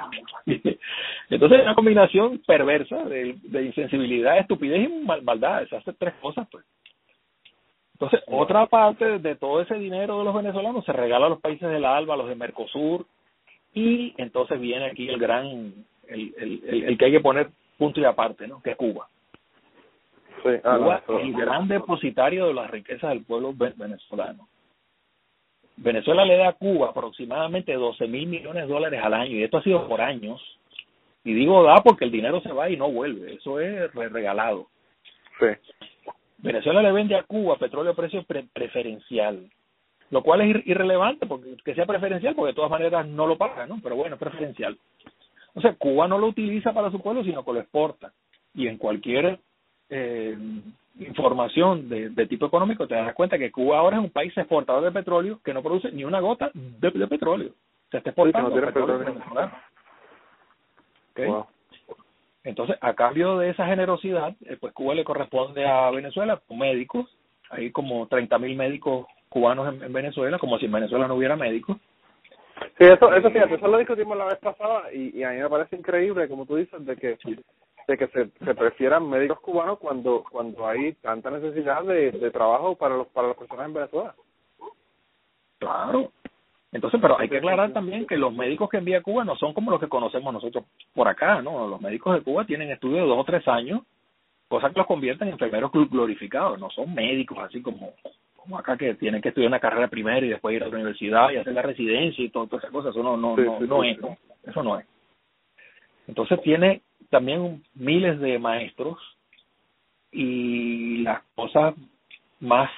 [1.31, 5.66] Entonces es una combinación perversa de, de insensibilidad, estupidez y mal, maldad.
[5.68, 6.64] Se hace tres cosas, pues.
[8.02, 11.70] Entonces, otra parte de todo ese dinero de los venezolanos se regala a los países
[11.70, 13.06] de la ALBA, a los de Mercosur,
[13.72, 15.72] y entonces viene aquí el gran,
[16.08, 18.60] el, el, el, el que hay que poner punto y aparte, ¿no?
[18.60, 19.06] Que es Cuba.
[20.42, 24.48] Sí, ah, Cuba no, es el gran depositario de las riquezas del pueblo venezolano.
[25.76, 29.58] Venezuela le da a Cuba aproximadamente 12 mil millones de dólares al año y esto
[29.58, 30.42] ha sido por años.
[31.22, 34.66] Y digo da porque el dinero se va y no vuelve, eso es regalado.
[35.38, 35.46] Sí.
[36.42, 39.48] Venezuela le vende a Cuba petróleo a precio preferencial,
[40.11, 43.66] lo cual es irrelevante porque que sea preferencial porque de todas maneras no lo paga,
[43.66, 43.78] ¿no?
[43.83, 44.76] Pero bueno, es preferencial.
[45.55, 48.12] O sea, Cuba no lo utiliza para su pueblo, sino que lo exporta.
[48.55, 49.38] Y en cualquier
[49.88, 50.37] eh,
[50.98, 54.83] información de, de, tipo económico, te das cuenta que Cuba ahora es un país exportador
[54.83, 57.52] de petróleo que no produce ni una gota de, de petróleo.
[57.90, 58.52] Se está exportando
[61.14, 61.51] petróleo,
[62.44, 67.07] Entonces, a cambio de esa generosidad, eh, pues Cuba le corresponde a Venezuela médicos.
[67.50, 71.76] Hay como 30 mil médicos cubanos en, Venezuela, como si en Venezuela no hubiera médicos.
[72.78, 75.48] Sí, eso, eso fíjate, eso lo discutimos la vez pasada y, y a mí me
[75.48, 77.16] parece increíble, como tú dices, de que
[77.88, 82.76] de que se, se prefieran médicos cubanos cuando cuando hay tanta necesidad de, de trabajo
[82.76, 84.14] para los para las personas en Venezuela.
[85.59, 86.12] Claro.
[86.72, 89.70] Entonces, pero hay que aclarar también que los médicos que envía Cuba no son como
[89.70, 91.68] los que conocemos nosotros por acá, ¿no?
[91.68, 93.82] Los médicos de Cuba tienen estudios de dos o tres años,
[94.48, 97.92] cosas que los convierten en enfermeros glorificados, no son médicos así como,
[98.37, 101.30] como acá que tienen que estudiar una carrera primero y después ir a la universidad
[101.30, 103.98] y hacer la residencia y todo, todas esas cosas, eso no, no, no, no es,
[104.44, 104.87] eso no es.
[106.08, 106.80] Entonces tiene
[107.11, 108.98] también miles de maestros
[110.11, 111.74] y las cosas
[112.40, 112.70] más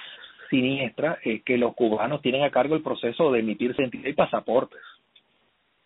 [0.49, 4.81] siniestras es que los cubanos tienen a cargo el proceso de emitir identidad y pasaportes.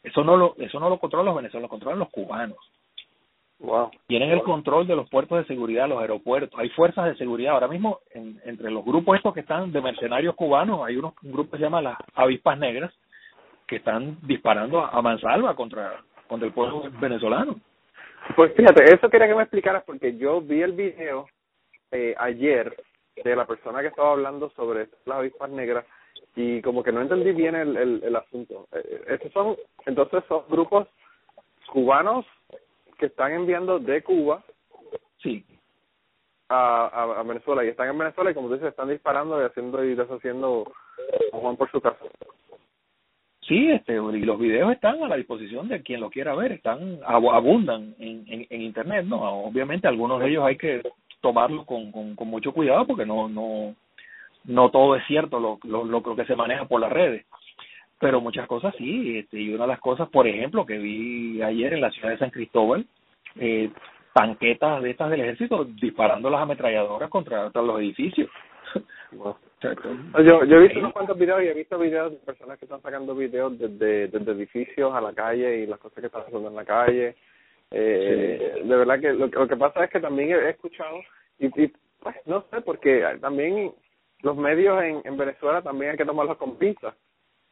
[0.04, 2.58] Eso no lo eso no lo controlan los venezolanos, lo controlan los cubanos.
[3.60, 3.92] Wow.
[4.08, 6.58] Tienen el control de los puertos de seguridad, los aeropuertos.
[6.58, 7.54] Hay fuerzas de seguridad.
[7.54, 11.34] Ahora mismo, en, entre los grupos estos que están de mercenarios cubanos, hay unos, un
[11.34, 12.94] grupo que se llama las avispas negras,
[13.68, 17.60] que están disparando a, mansalva contra, contra el pueblo venezolano.
[18.36, 21.28] Pues fíjate, eso quería que me explicaras porque yo vi el video
[21.92, 22.76] eh, ayer
[23.24, 25.86] de la persona que estaba hablando sobre las avispas negras
[26.36, 28.68] y como que no entendí bien el, el, el asunto.
[28.72, 29.56] Eh, estos son,
[29.86, 30.88] entonces son grupos
[31.72, 32.26] cubanos
[32.98, 34.44] que están enviando de Cuba
[35.22, 35.46] sí
[36.50, 39.46] a, a, a Venezuela y están en Venezuela y como tú dices están disparando y
[39.46, 40.72] haciendo y deshaciendo
[41.32, 42.06] Juan por su casa.
[43.42, 47.00] Sí, este, y los videos están a la disposición de quien lo quiera ver, están
[47.04, 49.46] abundan en, en, en internet, ¿no?
[49.46, 50.84] Obviamente algunos de ellos hay que
[51.22, 53.76] tomarlos con, con, con mucho cuidado porque no no
[54.46, 57.26] no todo es cierto lo, lo, lo, que se maneja por las redes.
[58.00, 61.74] Pero muchas cosas sí este, y una de las cosas por ejemplo que vi ayer
[61.74, 62.86] en la ciudad de San Cristóbal
[63.36, 63.70] eh,
[64.14, 68.30] tanquetas de estas del ejército disparando las ametralladoras contra, contra los edificios.
[69.62, 72.82] Yo, yo he visto unos cuantos videos y he visto videos de personas que están
[72.82, 76.56] sacando videos desde, desde edificios a la calle y las cosas que están haciendo en
[76.56, 77.16] la calle.
[77.72, 81.00] Eh, De verdad que lo, que pasa es que también he, escuchado,
[81.38, 83.74] y, y pues no sé, porque también
[84.22, 86.96] los medios en, en Venezuela también hay que tomarlos con pinzas.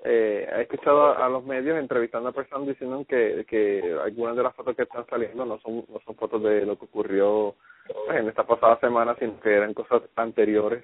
[0.03, 4.55] Eh, he escuchado a, los medios entrevistando a personas diciendo que, que algunas de las
[4.55, 7.55] fotos que están saliendo no son, no son fotos de lo que ocurrió
[8.05, 10.83] pues, en esta pasada semana, sino que eran cosas anteriores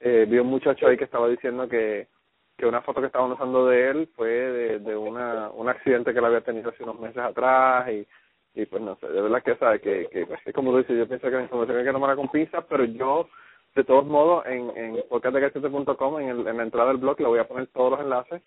[0.00, 2.08] eh, vi un muchacho ahí que estaba diciendo que
[2.56, 6.18] que una foto que estaban usando de él fue de, de una un accidente que
[6.18, 8.06] él había tenido hace unos meses atrás y
[8.54, 11.08] y pues no sé, de verdad que sabe que, que pues, como tú dices, yo
[11.08, 13.28] pienso que la información hay que tomarla con pinzas, pero yo
[13.74, 17.38] de todos modos en, en podcastdecachete.com en, el, en la entrada del blog le voy
[17.40, 18.42] a poner todos los enlaces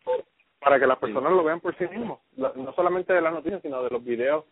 [0.59, 3.83] para que las personas lo vean por sí mismos, no solamente de las noticias, sino
[3.83, 4.45] de los videos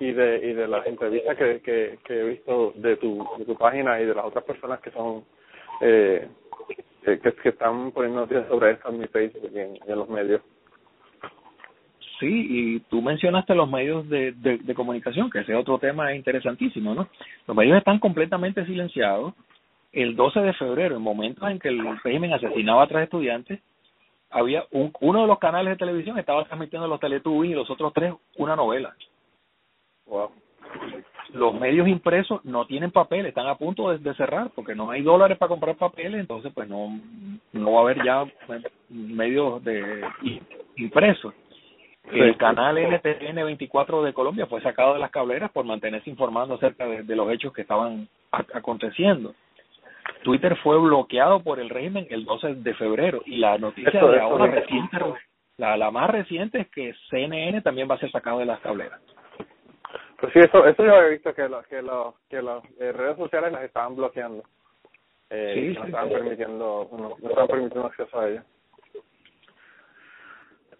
[0.00, 3.56] y de y de las entrevistas que, que, que he visto de tu de tu
[3.56, 5.24] página y de las otras personas que son
[5.80, 6.28] eh,
[7.04, 10.42] que, que están poniendo noticias sobre esto en mi Facebook y en, en los medios.
[12.18, 16.14] Sí, y tú mencionaste los medios de, de, de comunicación, que ese es otro tema
[16.14, 17.08] interesantísimo, ¿no?
[17.46, 19.34] Los medios están completamente silenciados.
[19.92, 23.60] El 12 de febrero, en momentos en que el régimen asesinaba a tres estudiantes,
[24.30, 27.92] había un, uno de los canales de televisión estaba transmitiendo los Teletubbies y los otros
[27.92, 28.94] tres una novela.
[30.06, 30.30] Wow
[31.32, 35.38] los medios impresos no tienen papel, están a punto de, cerrar porque no hay dólares
[35.38, 36.98] para comprar papeles, entonces pues no
[37.52, 38.24] no va a haber ya
[38.88, 40.04] medios de
[40.76, 41.34] impresos.
[42.12, 46.86] El canal NTN 24 de Colombia fue sacado de las cableras por mantenerse informando acerca
[46.86, 49.34] de, los hechos que estaban aconteciendo.
[50.22, 54.46] Twitter fue bloqueado por el régimen el 12 de febrero y la noticia de ahora
[54.46, 54.98] reciente,
[55.56, 59.00] la, la más reciente es que CNN también va a ser sacado de las cableras.
[60.18, 63.16] Pues sí, eso, eso yo he visto que los que los que las eh, redes
[63.16, 64.42] sociales las estaban bloqueando.
[65.28, 68.44] Eh, sí, no estaban permitiendo, no, no, estaban permitiendo acceso a ellas.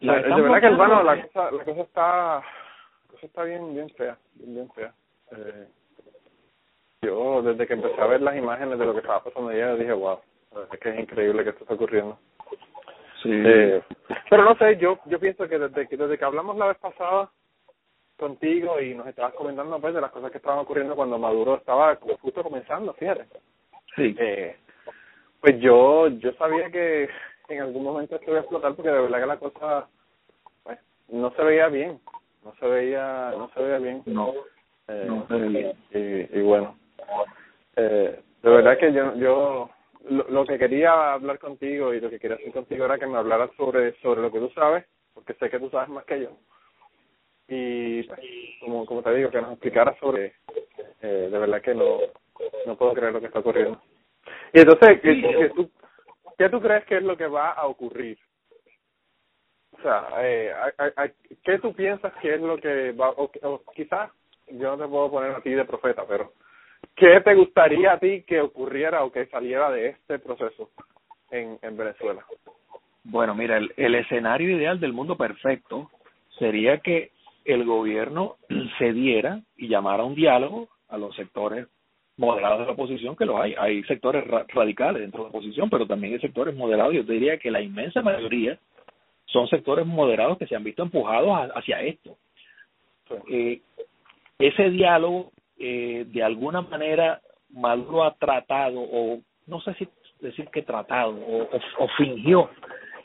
[0.00, 3.88] La de verdad que bueno, la cosa, la cosa está, la cosa está bien, bien
[3.90, 4.92] fea, bien, bien fea.
[5.32, 5.68] Eh,
[7.02, 9.92] yo desde que empecé a ver las imágenes de lo que estaba pasando ayer dije
[9.92, 10.18] wow,
[10.72, 12.18] es que es increíble que esto está ocurriendo.
[13.22, 13.30] Sí.
[13.32, 13.82] Eh,
[14.28, 17.30] pero no sé, yo yo pienso que desde, que desde que hablamos la vez pasada
[18.18, 21.96] contigo y nos estabas comentando pues de las cosas que estaban ocurriendo cuando Maduro estaba
[22.20, 23.26] justo comenzando, fíjate.
[23.94, 24.14] Sí.
[24.18, 24.56] Eh,
[25.40, 27.08] pues yo yo sabía que
[27.54, 29.88] en algún momento esto iba a explotar porque de verdad que la cosa
[30.64, 30.78] pues
[31.08, 32.00] no se veía bien,
[32.44, 34.02] no se veía no se veía bien.
[34.06, 34.32] No.
[34.88, 35.72] Eh, No se veía.
[35.92, 36.76] y, y bueno,
[37.76, 39.70] eh, de verdad que yo yo
[40.08, 43.18] lo, lo que quería hablar contigo y lo que quería hacer contigo era que me
[43.18, 46.30] hablaras sobre sobre lo que tú sabes, porque sé que tú sabes más que yo.
[47.48, 48.20] Y pues,
[48.60, 50.34] como como te digo, que nos explicaras sobre
[51.02, 51.98] eh, de verdad que no
[52.66, 53.80] no puedo creer lo que está ocurriendo.
[54.52, 55.70] Y entonces, ¿qué, Sí, qué tú,
[56.38, 58.18] ¿qué tú crees que es lo que va a ocurrir?
[59.78, 61.08] O sea, eh, a- a-
[61.44, 64.10] ¿qué tú piensas que es lo que va, o, o quizás,
[64.50, 66.32] yo no te puedo poner a ti de profeta, pero
[66.94, 70.70] ¿qué te gustaría a ti que ocurriera o que saliera de este proceso
[71.30, 72.24] en, en Venezuela?
[73.04, 75.90] Bueno, mira, el, el escenario ideal del mundo perfecto
[76.38, 77.12] sería que
[77.44, 78.36] el gobierno
[78.78, 81.66] cediera y llamara un diálogo a los sectores
[82.16, 83.54] moderados de la oposición, que los hay.
[83.58, 86.94] Hay sectores ra- radicales dentro de la oposición, pero también hay sectores moderados.
[86.94, 88.58] Yo te diría que la inmensa mayoría
[89.26, 92.16] son sectores moderados que se han visto empujados a- hacia esto.
[93.30, 93.60] Eh,
[94.38, 99.88] ese diálogo, eh, de alguna manera, Maduro ha tratado, o no sé si
[100.20, 102.50] decir que tratado, o, o, o fingió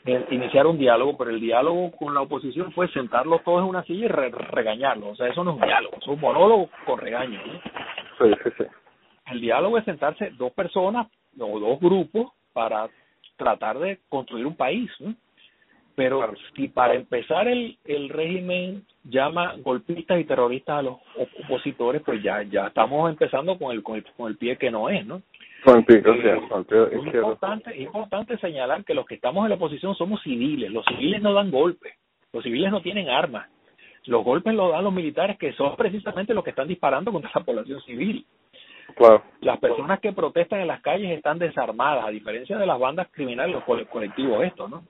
[0.04, 3.84] eh, iniciar un diálogo, pero el diálogo con la oposición fue sentarlos todos en una
[3.84, 5.10] silla y re- regañarlos.
[5.12, 7.40] O sea, eso no es un diálogo, es un monólogo con regaño.
[7.46, 7.52] ¿no?
[8.18, 8.64] Sí, sí, sí.
[9.30, 11.06] El diálogo es sentarse dos personas
[11.38, 12.88] o dos grupos para
[13.36, 14.90] tratar de construir un país.
[15.00, 15.14] ¿no?
[15.94, 16.34] Pero Claro.
[16.56, 22.22] si para empezar el, el régimen llama golpistas y terroristas a los op- opositores, pues
[22.22, 25.22] ya ya estamos empezando con el, con el, con el pie que no es, ¿no?
[25.64, 26.40] Con el pico, Eh,
[26.92, 30.70] Es importante, es importante señalar que los que estamos en la oposición somos civiles.
[30.72, 31.94] Los civiles no dan golpes.
[32.32, 33.48] Los civiles no tienen armas.
[34.06, 37.44] Los golpes los dan los militares, que son precisamente los que están disparando contra la
[37.44, 38.26] población civil.
[39.40, 43.54] Las personas que protestan en las calles están desarmadas, a diferencia de las bandas criminales,
[43.54, 44.84] los cole- colectivos estos, ¿no?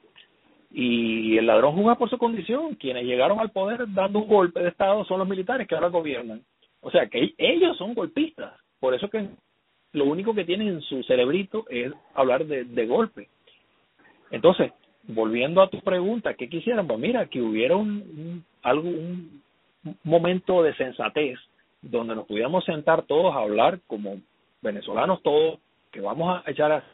[0.71, 2.75] Y el ladrón juzga por su condición.
[2.77, 6.43] Quienes llegaron al poder dando un golpe de Estado son los militares que ahora gobiernan.
[6.81, 8.55] O sea, que ellos son golpistas.
[8.81, 9.29] Por eso que
[9.93, 13.29] lo único que tienen en su cerebrito es hablar de, de golpe.
[14.31, 14.73] Entonces,
[15.09, 16.87] volviendo a tu pregunta, ¿qué quisieran?
[16.87, 19.43] Pues mira, que hubiera un, un, algo, un
[20.05, 21.39] momento de sensatez
[21.83, 24.21] donde nos pudiéramos sentar todos a hablar como
[24.63, 25.59] venezolanos todos,
[25.91, 26.85] que vamos a echar a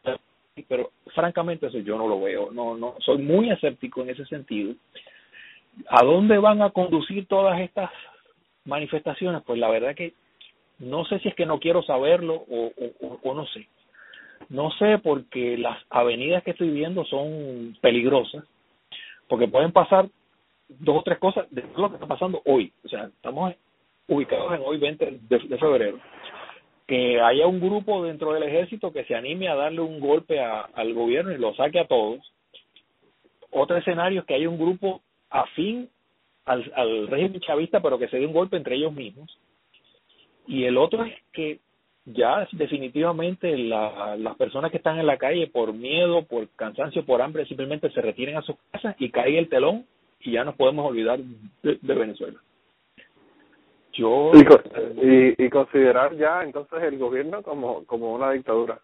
[0.67, 4.75] pero francamente eso yo no lo veo, no no soy muy escéptico en ese sentido.
[5.89, 7.91] ¿A dónde van a conducir todas estas
[8.65, 9.43] manifestaciones?
[9.43, 10.15] Pues la verdad que
[10.81, 13.69] no sé si es que no quiero saberlo o, o, o no sé.
[14.49, 18.45] No sé porque las avenidas que estoy viendo son peligrosas,
[19.29, 20.09] porque pueden pasar
[20.69, 22.73] dos o tres cosas de lo que está pasando hoy.
[22.85, 23.55] O sea, estamos
[24.09, 26.01] ubicados en hoy 20 de, febrero
[26.87, 30.63] que haya un grupo dentro del ejército que se anime a darle un golpe a,
[30.63, 32.21] al gobierno y lo saque a todos.
[33.51, 35.91] Otro escenario es que haya un grupo afín
[36.47, 39.39] al, régimen chavista, pero que se dé un golpe entre ellos mismos.
[40.47, 41.59] Y el otro es que
[42.07, 47.21] ya definitivamente la, las personas que están en la calle por miedo, por cansancio, por
[47.21, 49.85] hambre, simplemente se retiren a sus casas y caiga el telón
[50.21, 51.21] y ya nos podemos olvidar
[51.63, 52.39] de Venezuela.
[53.99, 58.79] Yo y, y, y considerar ya entonces el gobierno como como una dictadura.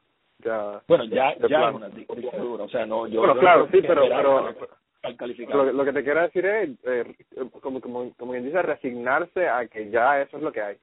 [0.44, 3.70] Ya bueno ya ya es una dictadura o sea no yo bueno yo claro no
[3.70, 4.54] sí pero pero
[5.48, 7.04] lo, lo que te quiero decir es eh,
[7.60, 10.76] como como como quien dice resignarse a que ya eso es lo que hay.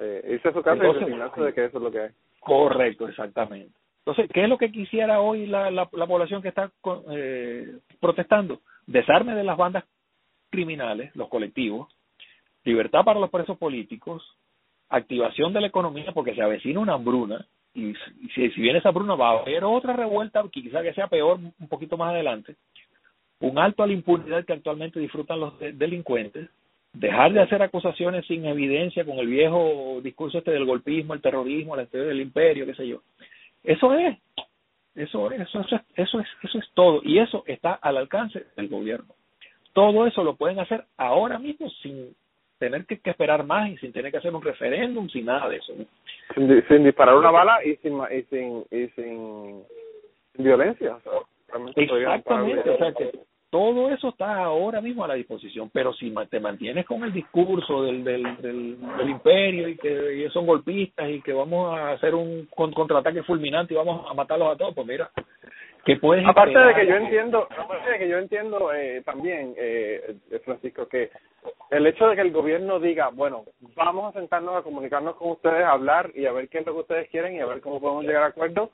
[0.00, 2.10] Eh, irse a su casa Entonces, y resignarse de que eso es lo que hay.
[2.40, 3.76] correcto exactamente.
[4.06, 6.70] Entonces qué es lo que quisiera hoy la la, la población que está
[7.10, 9.84] eh, protestando desarme de las bandas
[10.50, 11.88] criminales los colectivos
[12.64, 14.22] libertad para los presos políticos
[14.88, 17.94] activación de la economía porque se avecina una hambruna y
[18.34, 21.96] si, viene esa hambruna va a haber otra revuelta quizá que sea peor un poquito
[21.96, 22.56] más adelante
[23.42, 26.48] un alto a la impunidad que actualmente disfrutan los de- delincuentes,
[26.92, 31.76] dejar de hacer acusaciones sin evidencia con el viejo discurso este del golpismo, el terrorismo,
[31.76, 33.02] la teoría del imperio, qué sé yo.
[33.64, 34.16] Eso es,
[34.94, 38.68] eso es, eso es, eso es, eso es todo y eso está al alcance del
[38.68, 39.14] gobierno.
[39.72, 42.14] Todo eso lo pueden hacer ahora mismo sin
[42.62, 45.56] tener que, que esperar más y sin tener que hacer un referéndum, sin nada de
[45.56, 45.72] eso.
[45.76, 45.84] ¿no?
[46.34, 49.62] sin, sin disparar una bala y sin y sin y sin,
[50.34, 51.12] sin violencia o sea,
[51.76, 53.10] Exactamente, o sea que
[53.50, 57.82] todo eso está ahora mismo a la disposición, pero si te mantienes con el discurso
[57.82, 62.14] del, del, del, del imperio y que y son golpistas y que vamos a hacer
[62.14, 65.10] un con- contraataque fulminante y vamos a matarlos a todos, pues mira,
[65.84, 70.16] ¿Qué puedes aparte de que yo entiendo aparte de que yo entiendo eh, también eh,
[70.44, 71.10] Francisco que
[71.70, 75.64] el hecho de que el gobierno diga bueno vamos a sentarnos a comunicarnos con ustedes
[75.64, 77.80] a hablar y a ver qué es lo que ustedes quieren y a ver cómo
[77.80, 78.70] podemos llegar a acuerdos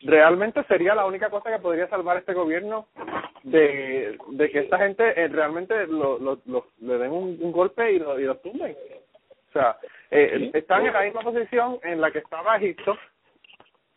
[0.00, 2.88] realmente sería la única cosa que podría salvar a este gobierno
[3.42, 8.18] de, de que esta gente eh, realmente lo, lo, le den un, golpe y lo,
[8.18, 8.76] y lo tumben.
[9.48, 9.76] O sea,
[10.10, 12.96] eh, están en la misma posición en la que estaba Egipto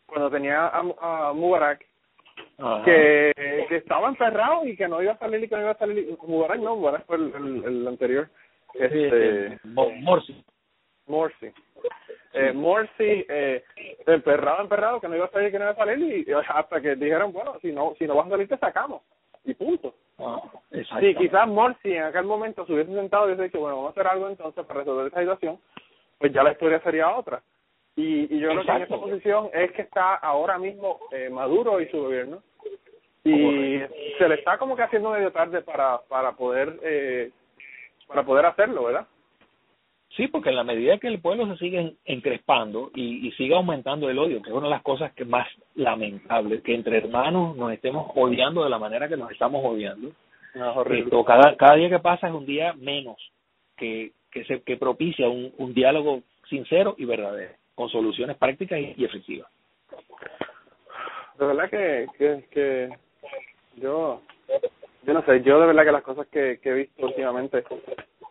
[0.06, 1.84] cuando tenía a, Mubarak,
[2.84, 5.78] que, que estaba encerrado y que no iba a salir y que no iba a
[5.78, 6.16] salir.
[6.26, 8.28] Mubarak no, Mubarak fue el, el, anterior.
[8.74, 10.44] Este, Morsi.
[11.06, 11.52] Morsi
[12.34, 13.64] eh, Morsi eh,
[14.06, 16.96] emperrado, emperrado, que no iba a salir, que no iba a salir, y hasta que
[16.96, 19.02] dijeron, bueno, si no, si no vas a salir, te sacamos,
[19.44, 19.94] y punto.
[20.18, 20.42] Ah,
[21.00, 23.92] sí, quizás Morsi en aquel momento se hubiese sentado y hubiese dicho, bueno, vamos a
[23.92, 25.58] hacer algo entonces para resolver esa situación,
[26.18, 27.42] pues ya la historia sería otra.
[27.98, 31.80] Y, y yo creo que en esta posición es que está ahora mismo eh, Maduro
[31.80, 32.40] y su gobierno,
[33.24, 33.80] y
[34.18, 37.32] se le está como que haciendo medio tarde para, para poder eh,
[38.06, 39.04] para poder hacerlo, ¿verdad?
[40.10, 44.08] Sí, porque en la medida que el pueblo se sigue encrespando y, y sigue aumentando
[44.08, 47.72] el odio, que es una de las cosas que más lamentable, que entre hermanos nos
[47.72, 50.12] estemos odiando de la manera que nos estamos odiando.
[50.54, 53.16] No, cada, cada día que pasa es un día menos
[53.76, 59.04] que, que, se, que propicia un, un diálogo sincero y verdadero, con soluciones prácticas y,
[59.04, 59.48] efectivas.
[61.38, 62.88] De verdad que, que, que
[63.76, 64.20] yo,
[65.04, 67.62] yo no sé, yo de verdad que las cosas que, que he visto últimamente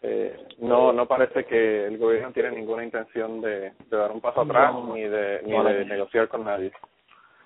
[0.02, 4.42] eh, no no parece que el gobierno tiene ninguna intención de, de dar un paso
[4.42, 6.74] atrás ni de ni de negociar con nadie.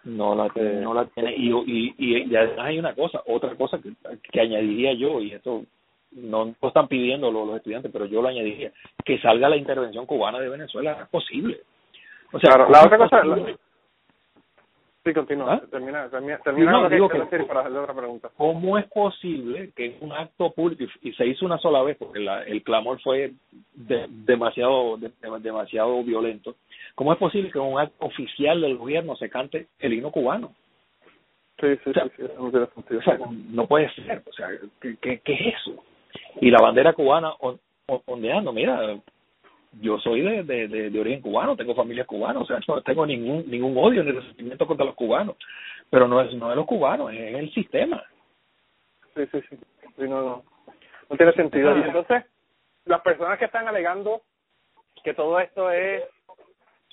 [0.03, 1.35] No la tiene, eh, no la tiene.
[1.37, 3.93] Y, y, y, además hay una cosa otra cosa que,
[4.23, 5.65] que añadiría yo y esto
[6.13, 8.71] no lo están pidiendo los, los estudiantes pero yo lo añadiría
[9.05, 11.61] que salga la intervención cubana de Venezuela es posible
[12.31, 13.21] o sea la otra cosa
[15.03, 15.55] Sí, continúa.
[15.55, 15.61] ¿Ah?
[15.71, 18.29] Termina, termina, termina no, digo que, para hacerle otra pregunta.
[18.37, 22.43] ¿Cómo es posible que un acto público, y se hizo una sola vez porque la,
[22.43, 23.31] el clamor fue
[23.73, 26.55] de, demasiado de, demasiado violento,
[26.93, 30.53] cómo es posible que en un acto oficial del gobierno se cante el himno cubano?
[31.59, 32.99] Sí, sí, sí, eso no tiene sentido.
[32.99, 33.17] O sea,
[33.49, 35.83] no puede ser, o sea, ¿qué, qué, qué es eso?
[36.41, 37.33] Y la bandera cubana
[38.05, 38.99] ondeando, mira,
[39.79, 43.49] yo soy de, de, de, origen cubano, tengo familia cubana, o sea, no tengo ningún
[43.49, 45.37] ningún odio ni resentimiento contra los cubanos,
[45.89, 48.03] pero no es no de los cubanos, es el sistema.
[49.15, 49.57] Sí, sí, sí,
[49.95, 50.43] sí no, no,
[51.09, 51.77] no tiene sentido.
[51.77, 52.25] Y entonces,
[52.85, 54.21] las personas que están alegando
[55.03, 56.03] que todo esto es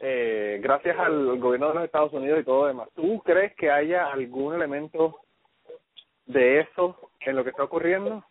[0.01, 3.71] eh, gracias al gobierno de los Estados Unidos y todo lo demás, ¿tú crees que
[3.71, 5.21] haya algún elemento
[6.27, 8.25] de eso en lo que está ocurriendo?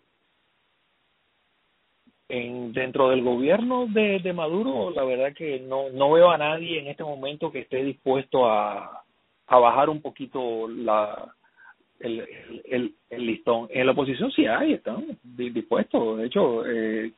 [2.29, 6.79] En dentro del gobierno de, de Maduro la verdad que no no veo a nadie
[6.79, 9.03] en este momento que esté dispuesto a,
[9.47, 11.33] a bajar un poquito la
[11.99, 12.27] el,
[13.09, 13.67] el, listón.
[13.71, 16.17] En la oposición sí hay están dispuestos.
[16.17, 17.11] De hecho eh,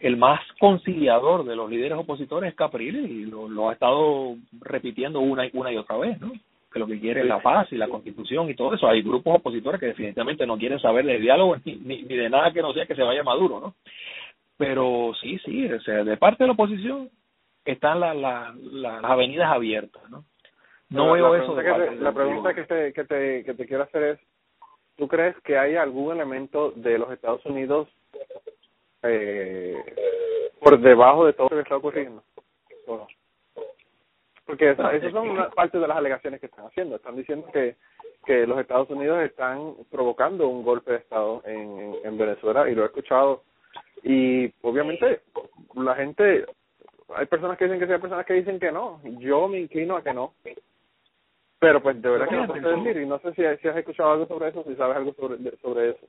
[0.00, 5.20] el más conciliador de los líderes opositores es Capriles y lo, lo ha estado repitiendo
[5.20, 6.32] una y una y otra vez no
[6.72, 8.86] que lo que quiere es la paz y la constitución y todo eso.
[8.86, 12.52] Hay grupos opositores que definitivamente no quieren saber de diálogo ni, ni, ni de nada
[12.52, 13.74] que no sea que se vaya Maduro no
[14.60, 17.08] pero sí, sí, o sea, de parte de la oposición
[17.64, 20.26] están la, la, las avenidas abiertas, ¿no?
[20.90, 21.58] No veo eso.
[21.58, 24.18] la pregunta que te, que, te, que te quiero hacer es,
[24.96, 27.88] ¿tú crees que hay algún elemento de los Estados Unidos
[29.02, 29.82] eh,
[30.60, 32.22] por debajo de todo lo que está ocurriendo?
[34.44, 36.96] Porque esas son una parte de las alegaciones que están haciendo.
[36.96, 37.76] Están diciendo que,
[38.26, 42.82] que los Estados Unidos están provocando un golpe de Estado en, en Venezuela y lo
[42.82, 43.44] he escuchado
[44.02, 45.20] y obviamente
[45.74, 46.46] la gente,
[47.14, 49.00] hay personas que dicen que sí, hay personas que dicen que no.
[49.18, 50.34] Yo me inclino a que no.
[51.58, 54.12] Pero pues de verdad que no sé decir y no sé si, si has escuchado
[54.12, 56.06] algo sobre eso, si sabes algo sobre, sobre eso.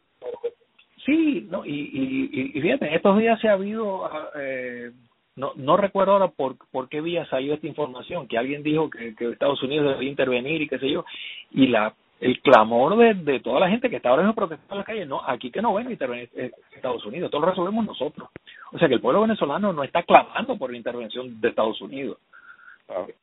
[1.05, 4.91] Sí, no, y, y, y fíjate, estos días se ha habido, eh,
[5.35, 9.15] no, no recuerdo ahora por, por qué vía salió esta información, que alguien dijo que,
[9.15, 11.03] que Estados Unidos debía intervenir y qué sé yo,
[11.49, 14.79] y la el clamor de, de toda la gente que está ahora mismo protestando en
[14.79, 16.29] la calle, no, aquí que no venga a intervenir
[16.71, 18.29] Estados Unidos, todo lo resolvemos nosotros.
[18.71, 22.19] O sea que el pueblo venezolano no está clamando por la intervención de Estados Unidos.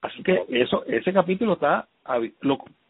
[0.00, 1.86] Así que eso, ese capítulo está,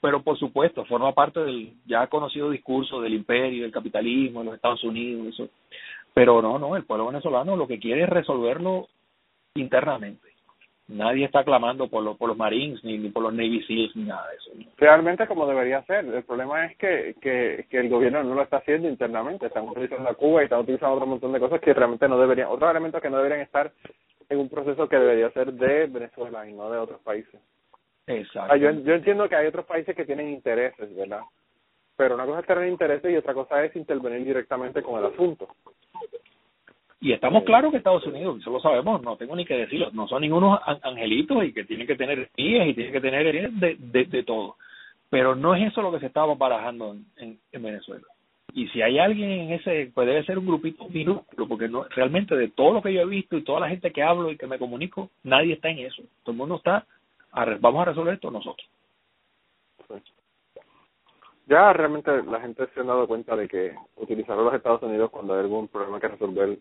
[0.01, 4.55] pero por supuesto, forma parte del ya conocido discurso del imperio, del capitalismo, de los
[4.55, 5.49] Estados Unidos, eso.
[6.15, 8.89] Pero no, no, el pueblo venezolano lo que quiere es resolverlo
[9.55, 10.28] internamente
[10.89, 14.27] nadie está clamando por, por los Marines ni, ni por los Navy Seals ni nada
[14.29, 14.71] de eso.
[14.79, 16.07] Realmente como debería ser.
[16.07, 19.47] El problema es que, que, que el gobierno no lo está haciendo internamente.
[19.47, 22.49] Están utilizando a Cuba y están utilizando otro montón de cosas que realmente no deberían,
[22.49, 23.71] otros elementos que no deberían estar
[24.29, 27.41] en un proceso que debería ser de Venezuela y no de otros países.
[28.07, 28.57] Exacto.
[28.57, 31.21] yo, yo entiendo que hay otros países que tienen intereses, ¿verdad?
[31.97, 35.49] Pero una cosa es tener intereses y otra cosa es intervenir directamente con el asunto.
[37.01, 40.09] Y estamos claros que Estados Unidos, eso lo sabemos, no tengo ni que decirlo, no
[40.09, 44.05] son ningunos angelitos y que tienen que tener espías y tienen que tener de, de,
[44.05, 44.57] de todo.
[45.09, 48.05] Pero no es eso lo que se estaba barajando en, en, Venezuela.
[48.53, 52.35] Y si hay alguien en ese, pues debe ser un grupito minúsculo, porque no realmente
[52.37, 54.49] de todo lo que yo he visto y toda la gente que hablo y que
[54.49, 56.03] me comunico, nadie está en eso.
[56.25, 56.85] Todo el mundo está,
[57.31, 58.69] a, vamos a resolver esto nosotros.
[61.47, 65.11] Ya realmente la gente se ha dado cuenta de que utilizar a los Estados Unidos
[65.11, 66.59] cuando hay algún problema que resolver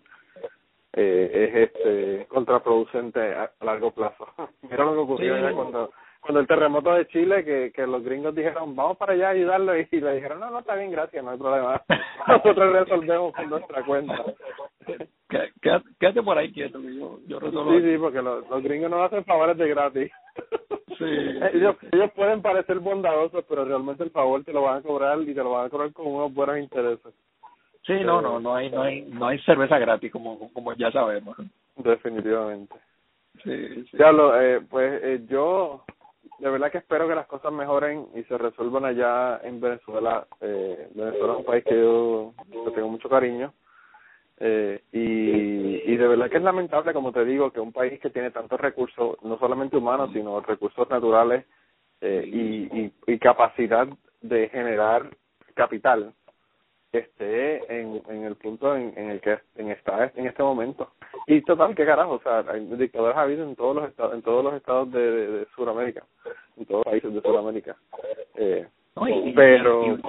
[1.00, 4.28] eh, es este contraproducente a, largo plazo.
[4.64, 8.76] Mira lo que ocurrió cuando cuando el terremoto de Chile que, que los gringos dijeron
[8.76, 11.38] vamos para allá a ayudarlo y, le dijeron no no está bien gracias no hay
[11.38, 11.82] problema.
[12.28, 14.26] Nosotros resolvemos con nuestra cuenta
[16.00, 19.04] quédate por ahí quieto que yo yo resuelvo sí sí porque los, los gringos no
[19.04, 20.12] hacen favores de gratis.
[20.98, 21.06] Sí.
[21.54, 25.34] Ellos ellos pueden parecer bondadosos pero realmente el favor te lo van a cobrar y
[25.34, 27.14] te lo van a cobrar con unos buenos intereses
[27.88, 31.38] Sí, no, no, no hay, no hay, no hay cerveza gratis como, como ya sabemos.
[31.78, 32.76] Definitivamente.
[33.44, 33.98] Sí, sí.
[33.98, 35.86] Ya lo, eh, pues eh, yo
[36.40, 40.28] de verdad que espero que las cosas mejoren y se resuelvan allá en Venezuela.
[40.42, 42.34] Eh, Venezuela es un país que yo,
[42.76, 43.54] tengo mucho cariño.
[44.40, 48.12] Eh, y, y de verdad que es lamentable, como te digo, que un país que
[48.12, 51.46] tiene tantos recursos, no solamente humanos, sino recursos naturales
[52.02, 53.88] eh, y, y, y capacidad
[54.22, 55.10] de generar
[55.56, 56.14] capital,
[57.00, 60.92] esté en, en el punto en, en el que en está en este momento
[61.26, 64.22] y total qué carajo o sea hay dictadores ha habido en todos los estados en
[64.22, 66.04] todos los estados de, de, Sudamérica
[66.58, 67.76] en todos los países de Sudamérica
[68.36, 68.68] eh,
[69.26, 70.00] y, pero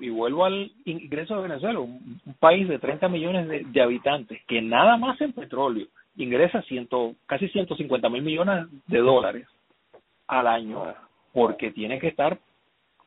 [0.00, 4.60] y, vuelvo, al ingreso de Venezuela un, país de 30 millones de, de, habitantes que
[4.60, 9.46] nada más en petróleo ingresa ciento casi 150 mil millones de dólares
[10.26, 10.94] al año ah.
[11.32, 12.38] porque tiene que estar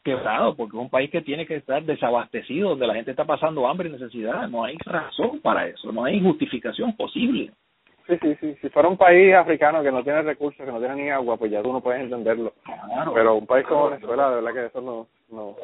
[0.04, 3.68] quebrado, porque es un país que tiene que estar desabastecido, donde la gente está pasando
[3.68, 4.48] hambre y necesidad.
[4.48, 7.52] No hay razón para eso, no hay justificación posible.
[8.08, 8.56] Sí, sí, sí.
[8.62, 11.52] Si fuera un país africano que no tiene recursos, que no tiene ni agua, pues
[11.52, 12.54] ya tú no puedes entenderlo.
[13.14, 15.08] Pero un país como Venezuela, de verdad que eso no...
[15.32, 15.56] no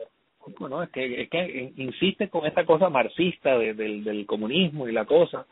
[0.58, 4.94] bueno, es que, es que insiste con esta cosa marxista de, del, del comunismo y
[4.94, 5.46] la cosa,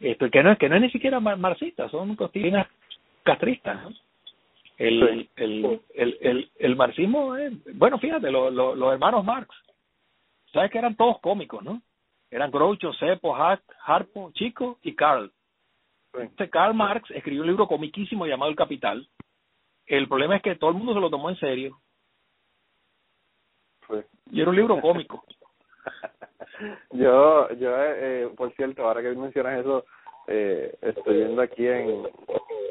[0.00, 2.66] esto que no es que no es ni siquiera marxista, son costillas
[3.24, 3.82] castristas.
[3.82, 3.90] ¿no?
[4.78, 9.52] El, el, el, el, el marxismo, es, bueno, fíjate, lo, los hermanos Marx,
[10.52, 11.82] sabes que eran todos cómicos, ¿no?
[12.30, 15.32] Eran Groucho, Seppo, Harpo, Chico y Karl.
[16.14, 19.08] Este Karl Marx escribió un libro comiquísimo llamado El Capital.
[19.86, 21.80] El problema es que todo el mundo se lo tomó en serio.
[24.30, 25.24] Y era un libro cómico.
[26.92, 29.86] yo, yo, eh, por cierto, ahora que mencionas eso,
[30.28, 32.06] eh, estoy viendo aquí en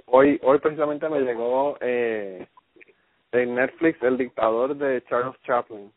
[0.05, 2.47] hoy hoy precisamente me llegó eh,
[3.31, 5.91] en Netflix El dictador de Charles Chaplin,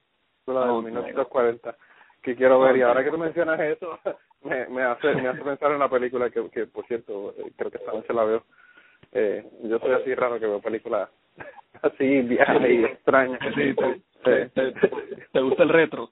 [0.47, 1.77] la de 1940
[2.23, 3.99] que quiero ver y ahora que tú mencionas eso
[4.43, 7.71] me, me hace me hace pensar en una película que, que por cierto eh, creo
[7.71, 8.45] que esta noche la veo.
[9.13, 11.09] Eh, yo soy así raro que veo películas
[11.83, 13.41] así viejas y extrañas.
[14.23, 16.11] Te, te, gusta el retro.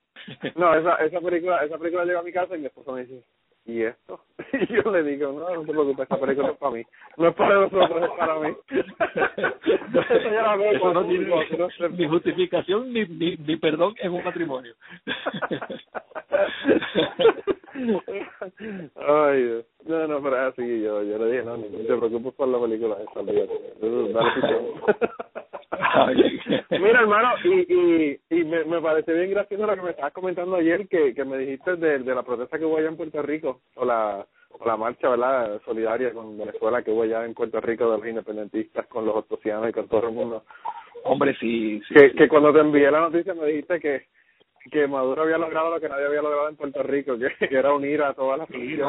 [0.56, 3.22] No esa esa película esa película llega a mi casa y mi esposo me dice
[3.68, 4.20] ¿y esto?
[4.52, 6.82] Y yo le digo, no, no te preocupes, esta película es para mí.
[7.18, 8.48] No es para nosotros, es para mí.
[8.70, 11.28] Eso ya Eso no tiene
[11.90, 14.74] ni justificación ni, ni, ni perdón en un matrimonio.
[18.96, 19.64] Ay, Dios.
[19.86, 22.96] No, no, pero así yo, yo le dije, no, no te preocupes por la película
[23.14, 23.48] dale
[26.70, 30.56] Mira, hermano, y, y, y me, me parece bien gracioso lo que me estabas comentando
[30.56, 33.60] ayer, que, que me dijiste de, de la protesta que hubo allá en Puerto Rico,
[33.76, 37.90] o la, o la marcha, ¿verdad?, solidaria con Venezuela que hubo allá en Puerto Rico
[37.90, 40.44] de los independentistas, con los otosianos y con todo el mundo.
[41.04, 41.94] Hombre, sí, sí.
[41.94, 44.06] Que, que cuando te envié la noticia me dijiste que
[44.70, 48.02] que Maduro había logrado lo que nadie había logrado en Puerto Rico, que, era unir
[48.02, 48.88] a todas las familias.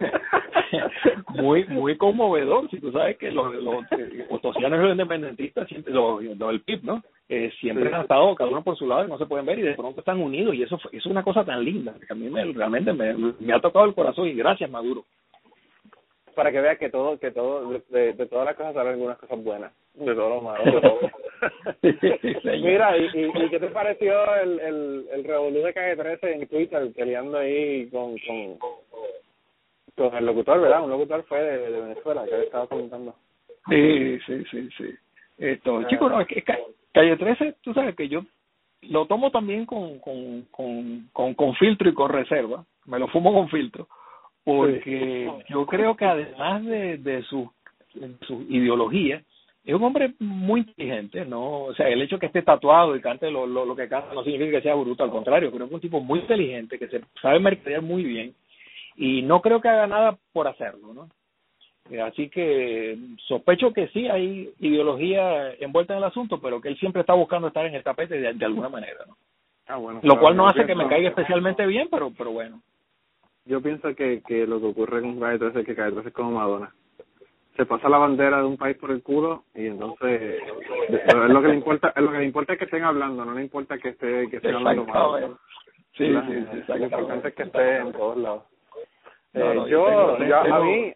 [1.28, 6.22] muy muy conmovedor, si tú sabes que los, los, los y los independentistas, siempre, los,
[6.22, 7.02] los del PIB, ¿no?
[7.28, 9.62] Eh, siempre han estado cada uno por su lado y no se pueden ver y
[9.62, 12.44] de pronto están unidos y eso es una cosa tan linda que a mí me,
[12.44, 15.04] realmente me, me ha tocado el corazón y gracias Maduro
[16.34, 19.44] para que veas que todo, que todo, de, de todas las cosas salen algunas cosas
[19.44, 20.64] buenas, de todo lo malo.
[20.64, 20.98] De todo.
[22.44, 26.92] Mira, ¿y, y, qué te pareció el, el, el revolú de Calle 13 en Twitter,
[26.94, 28.58] peleando ahí con, con,
[29.96, 30.84] con el locutor, ¿verdad?
[30.84, 33.14] Un locutor fue de, de Venezuela, que estaba comentando.
[33.68, 34.94] Sí, sí, sí, sí.
[35.38, 35.86] Esto, ah.
[35.88, 36.42] chicos, no, es que
[36.92, 38.24] Calle 13, tú sabes que yo
[38.82, 43.32] lo tomo también con, con, con, con, con filtro y con reserva, me lo fumo
[43.32, 43.88] con filtro
[44.44, 47.50] porque yo creo que además de, de su,
[48.22, 49.22] su ideología,
[49.64, 51.64] es un hombre muy inteligente, ¿no?
[51.64, 54.14] O sea, el hecho de que esté tatuado y cante lo, lo, lo que canta
[54.14, 56.88] no significa que sea bruto, al contrario, creo que es un tipo muy inteligente, que
[56.88, 58.34] se sabe mercadear muy bien
[58.96, 61.08] y no creo que haga nada por hacerlo, ¿no?
[61.90, 62.96] Eh, así que
[63.26, 67.48] sospecho que sí hay ideología envuelta en el asunto, pero que él siempre está buscando
[67.48, 69.16] estar en el tapete de, de alguna manera, ¿no?
[69.66, 72.60] Ah, bueno, Lo cual no hace que me caiga especialmente bien, pero pero bueno.
[73.44, 76.72] Yo pienso que, que lo que ocurre con 13 es que 13 es como Madonna.
[77.56, 80.40] Se pasa la bandera de un país por el culo y entonces
[80.88, 83.34] es lo que le importa, es lo que le importa es que estén hablando, no
[83.34, 85.36] le importa que esté que estén hablando mal.
[85.92, 88.44] Sí, sí, sí, lo importante es que esté en todos lados.
[89.34, 90.94] Eh, no, yo yo, tengo- yo- a mí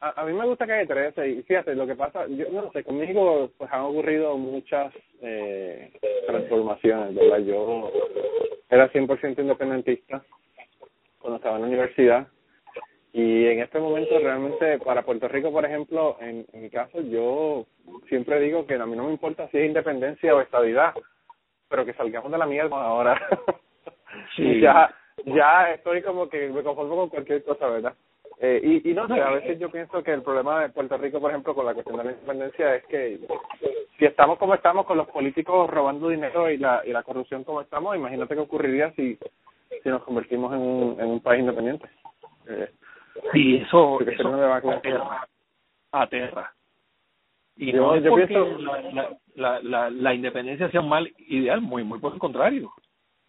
[0.00, 2.84] a, a mí me gusta Calle 13 y fíjate lo que pasa, yo no sé,
[2.84, 5.90] conmigo pues han ocurrido muchas eh,
[6.28, 7.38] transformaciones, ¿verdad?
[7.40, 7.90] Yo
[8.70, 10.22] era 100% independentista
[11.18, 12.28] cuando estaba en la universidad
[13.12, 17.66] y en este momento realmente para Puerto Rico, por ejemplo, en, en mi caso yo
[18.08, 20.94] siempre digo que a mí no me importa si es independencia o estabilidad,
[21.68, 23.20] pero que salgamos de la mierda ahora.
[24.34, 24.60] Sí.
[24.60, 24.92] ya
[25.26, 27.94] ya estoy como que me conformo con cualquier cosa, ¿verdad?
[28.40, 31.20] Eh, y, y no sé, a veces yo pienso que el problema de Puerto Rico,
[31.20, 33.18] por ejemplo, con la cuestión de la independencia es que
[33.98, 37.60] si estamos como estamos con los políticos robando dinero y la, y la corrupción como
[37.60, 39.18] estamos, imagínate qué ocurriría si,
[39.82, 41.88] si nos convertimos en un, en un país independiente.
[42.48, 42.70] Eh,
[43.32, 45.28] Sí, eso, eso no aterra,
[45.92, 46.52] aterra.
[47.56, 51.12] Y Yo- no es yo porque pienso- la, la, la, la, independencia sea un mal
[51.26, 52.72] ideal, muy muy por el contrario.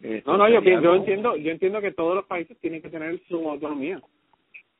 [0.00, 2.80] Esto no, no, yo, sería pi- yo entiendo yo entiendo que todos los países tienen
[2.80, 4.00] que tener su autonomía.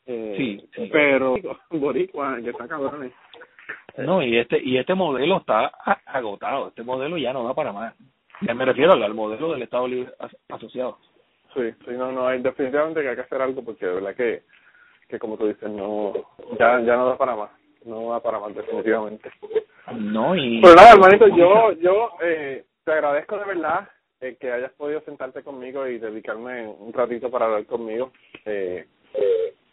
[0.07, 0.89] Eh, Sí, sí.
[0.93, 1.37] Pero
[1.71, 3.13] Boricua, que está cabrón.
[3.99, 5.67] No, y este y este modelo está
[6.07, 7.95] agotado, este modelo ya no da para más.
[8.43, 10.99] Ya me refiero al, al modelo del Estado Libre As- Asociado.
[11.55, 14.43] Sí, sí, no, no, hay definitivamente que hay que hacer algo porque de verdad que,
[15.11, 16.13] que como tú dices, no,
[16.59, 17.51] ya, ya no da para más,
[17.85, 19.31] no da para más definitivamente.
[19.93, 20.61] No, y...
[20.63, 23.89] Pero nada, hermanito, yo, yo eh, te agradezco de verdad
[24.21, 28.13] eh, que hayas podido sentarte conmigo y dedicarme un ratito para hablar conmigo.
[28.45, 28.87] Eh,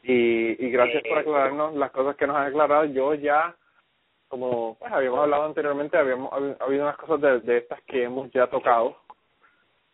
[0.04, 2.86] y, y gracias por aclararnos las cosas que nos han aclarado.
[2.86, 3.56] Yo ya,
[4.28, 8.32] como pues, habíamos hablado anteriormente, habíamos ha habido unas cosas de, de estas que hemos
[8.32, 8.98] ya tocado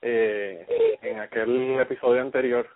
[0.01, 0.65] eh,
[1.01, 2.67] en aquel episodio anterior.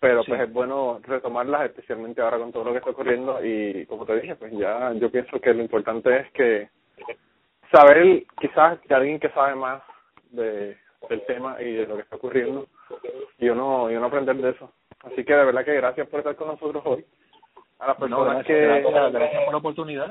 [0.00, 0.30] Pero Sí.
[0.30, 3.44] pues es bueno retomarlas, especialmente ahora con todo lo que está ocurriendo.
[3.44, 6.68] Y como te dije, pues ya yo pienso que lo importante es que
[7.72, 9.82] saber quizás que alguien que sabe más
[10.30, 10.76] de
[11.08, 12.66] del tema y de lo que está ocurriendo
[13.38, 14.72] y uno y uno aprender de eso
[15.04, 17.04] así que de verdad que gracias por estar con nosotros hoy
[17.78, 20.10] a las No, personas gracias, que gracias, gracias por la oportunidad.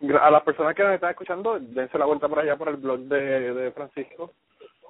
[0.00, 2.76] gra- a las personas que nos están escuchando dense la vuelta por allá por el
[2.76, 4.32] blog de, de Francisco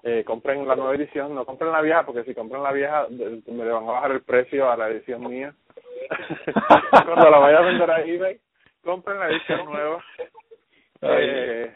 [0.06, 3.64] eh, compren la nueva edición no compren la vieja porque si compran la vieja me
[3.64, 5.52] le van a bajar el precio a la edición mía.
[7.04, 8.38] Cuando la vaya a vender a eBay
[8.84, 10.04] compren la edición nueva.
[11.02, 11.74] Eh,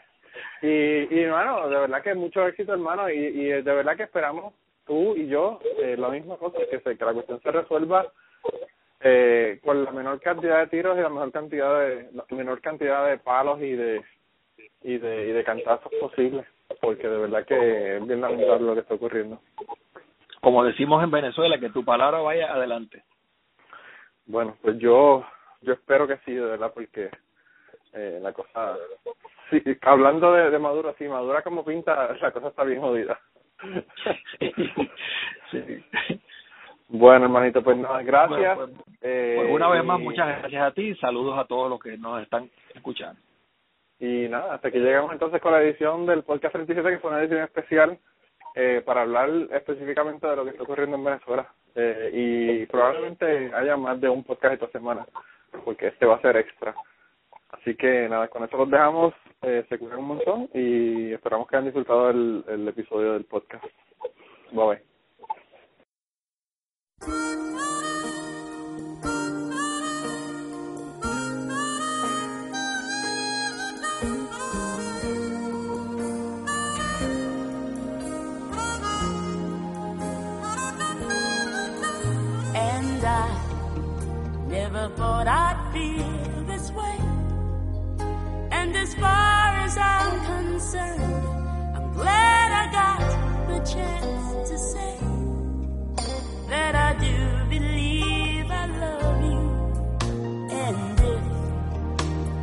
[0.61, 4.53] y, y hermano, de verdad que mucho éxito, hermano, y, y de verdad que esperamos
[4.85, 8.11] tú y yo eh, la misma cosa, que, se, que la cuestión se resuelva
[9.01, 13.07] eh, con la menor cantidad de tiros y la menor cantidad de la menor cantidad
[13.07, 14.01] de palos y de
[14.83, 16.45] y de y de cantazos posibles,
[16.79, 19.39] porque de verdad que es bien lamentable lo que está ocurriendo.
[20.41, 23.03] Como decimos en Venezuela, que tu palabra vaya adelante.
[24.25, 25.25] Bueno, pues yo
[25.61, 27.09] yo espero que sí, de verdad, porque
[27.93, 28.77] eh, la cosa,
[29.49, 33.19] sí, hablando de, de Maduro, sí, Madura como pinta, la cosa está bien jodida.
[35.51, 35.83] sí.
[36.87, 38.57] Bueno, hermanito, pues nada, gracias.
[38.57, 41.69] Bueno, pues, eh, Pues una vez más, muchas gracias a ti y saludos a todos
[41.69, 43.19] los que nos están escuchando.
[44.01, 47.21] Y nada, hasta que llegamos entonces con la edición del podcast 37, que fue una
[47.21, 47.99] edición especial
[48.55, 51.47] eh, para hablar específicamente de lo que está ocurriendo en Venezuela.
[51.75, 55.05] Eh, y probablemente haya más de un podcast esta semana,
[55.63, 56.73] porque este va a ser extra.
[57.49, 61.57] Así que nada, con eso los dejamos, eh, se cuidan un montón y esperamos que
[61.57, 63.63] hayan disfrutado el, el episodio del podcast.
[64.51, 64.81] Bye
[67.05, 67.70] bye.
[84.81, 86.97] Never thought I'd feel this way.
[88.51, 91.25] And as far as I'm concerned,
[91.75, 93.01] I'm glad I got
[93.49, 94.97] the chance to say
[96.49, 97.15] that I do
[97.49, 99.43] believe I love you.
[100.63, 101.23] And if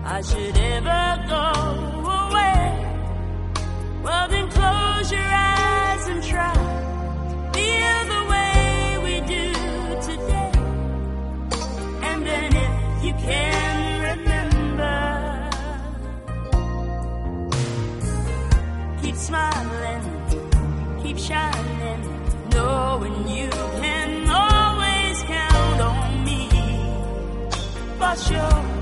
[0.04, 1.46] I should ever go
[2.20, 2.62] away,
[4.04, 4.28] well
[19.28, 20.02] smiling,
[21.02, 22.02] keep shining,
[22.50, 23.50] knowing you
[23.82, 26.48] can always count on me
[27.98, 28.78] for sure.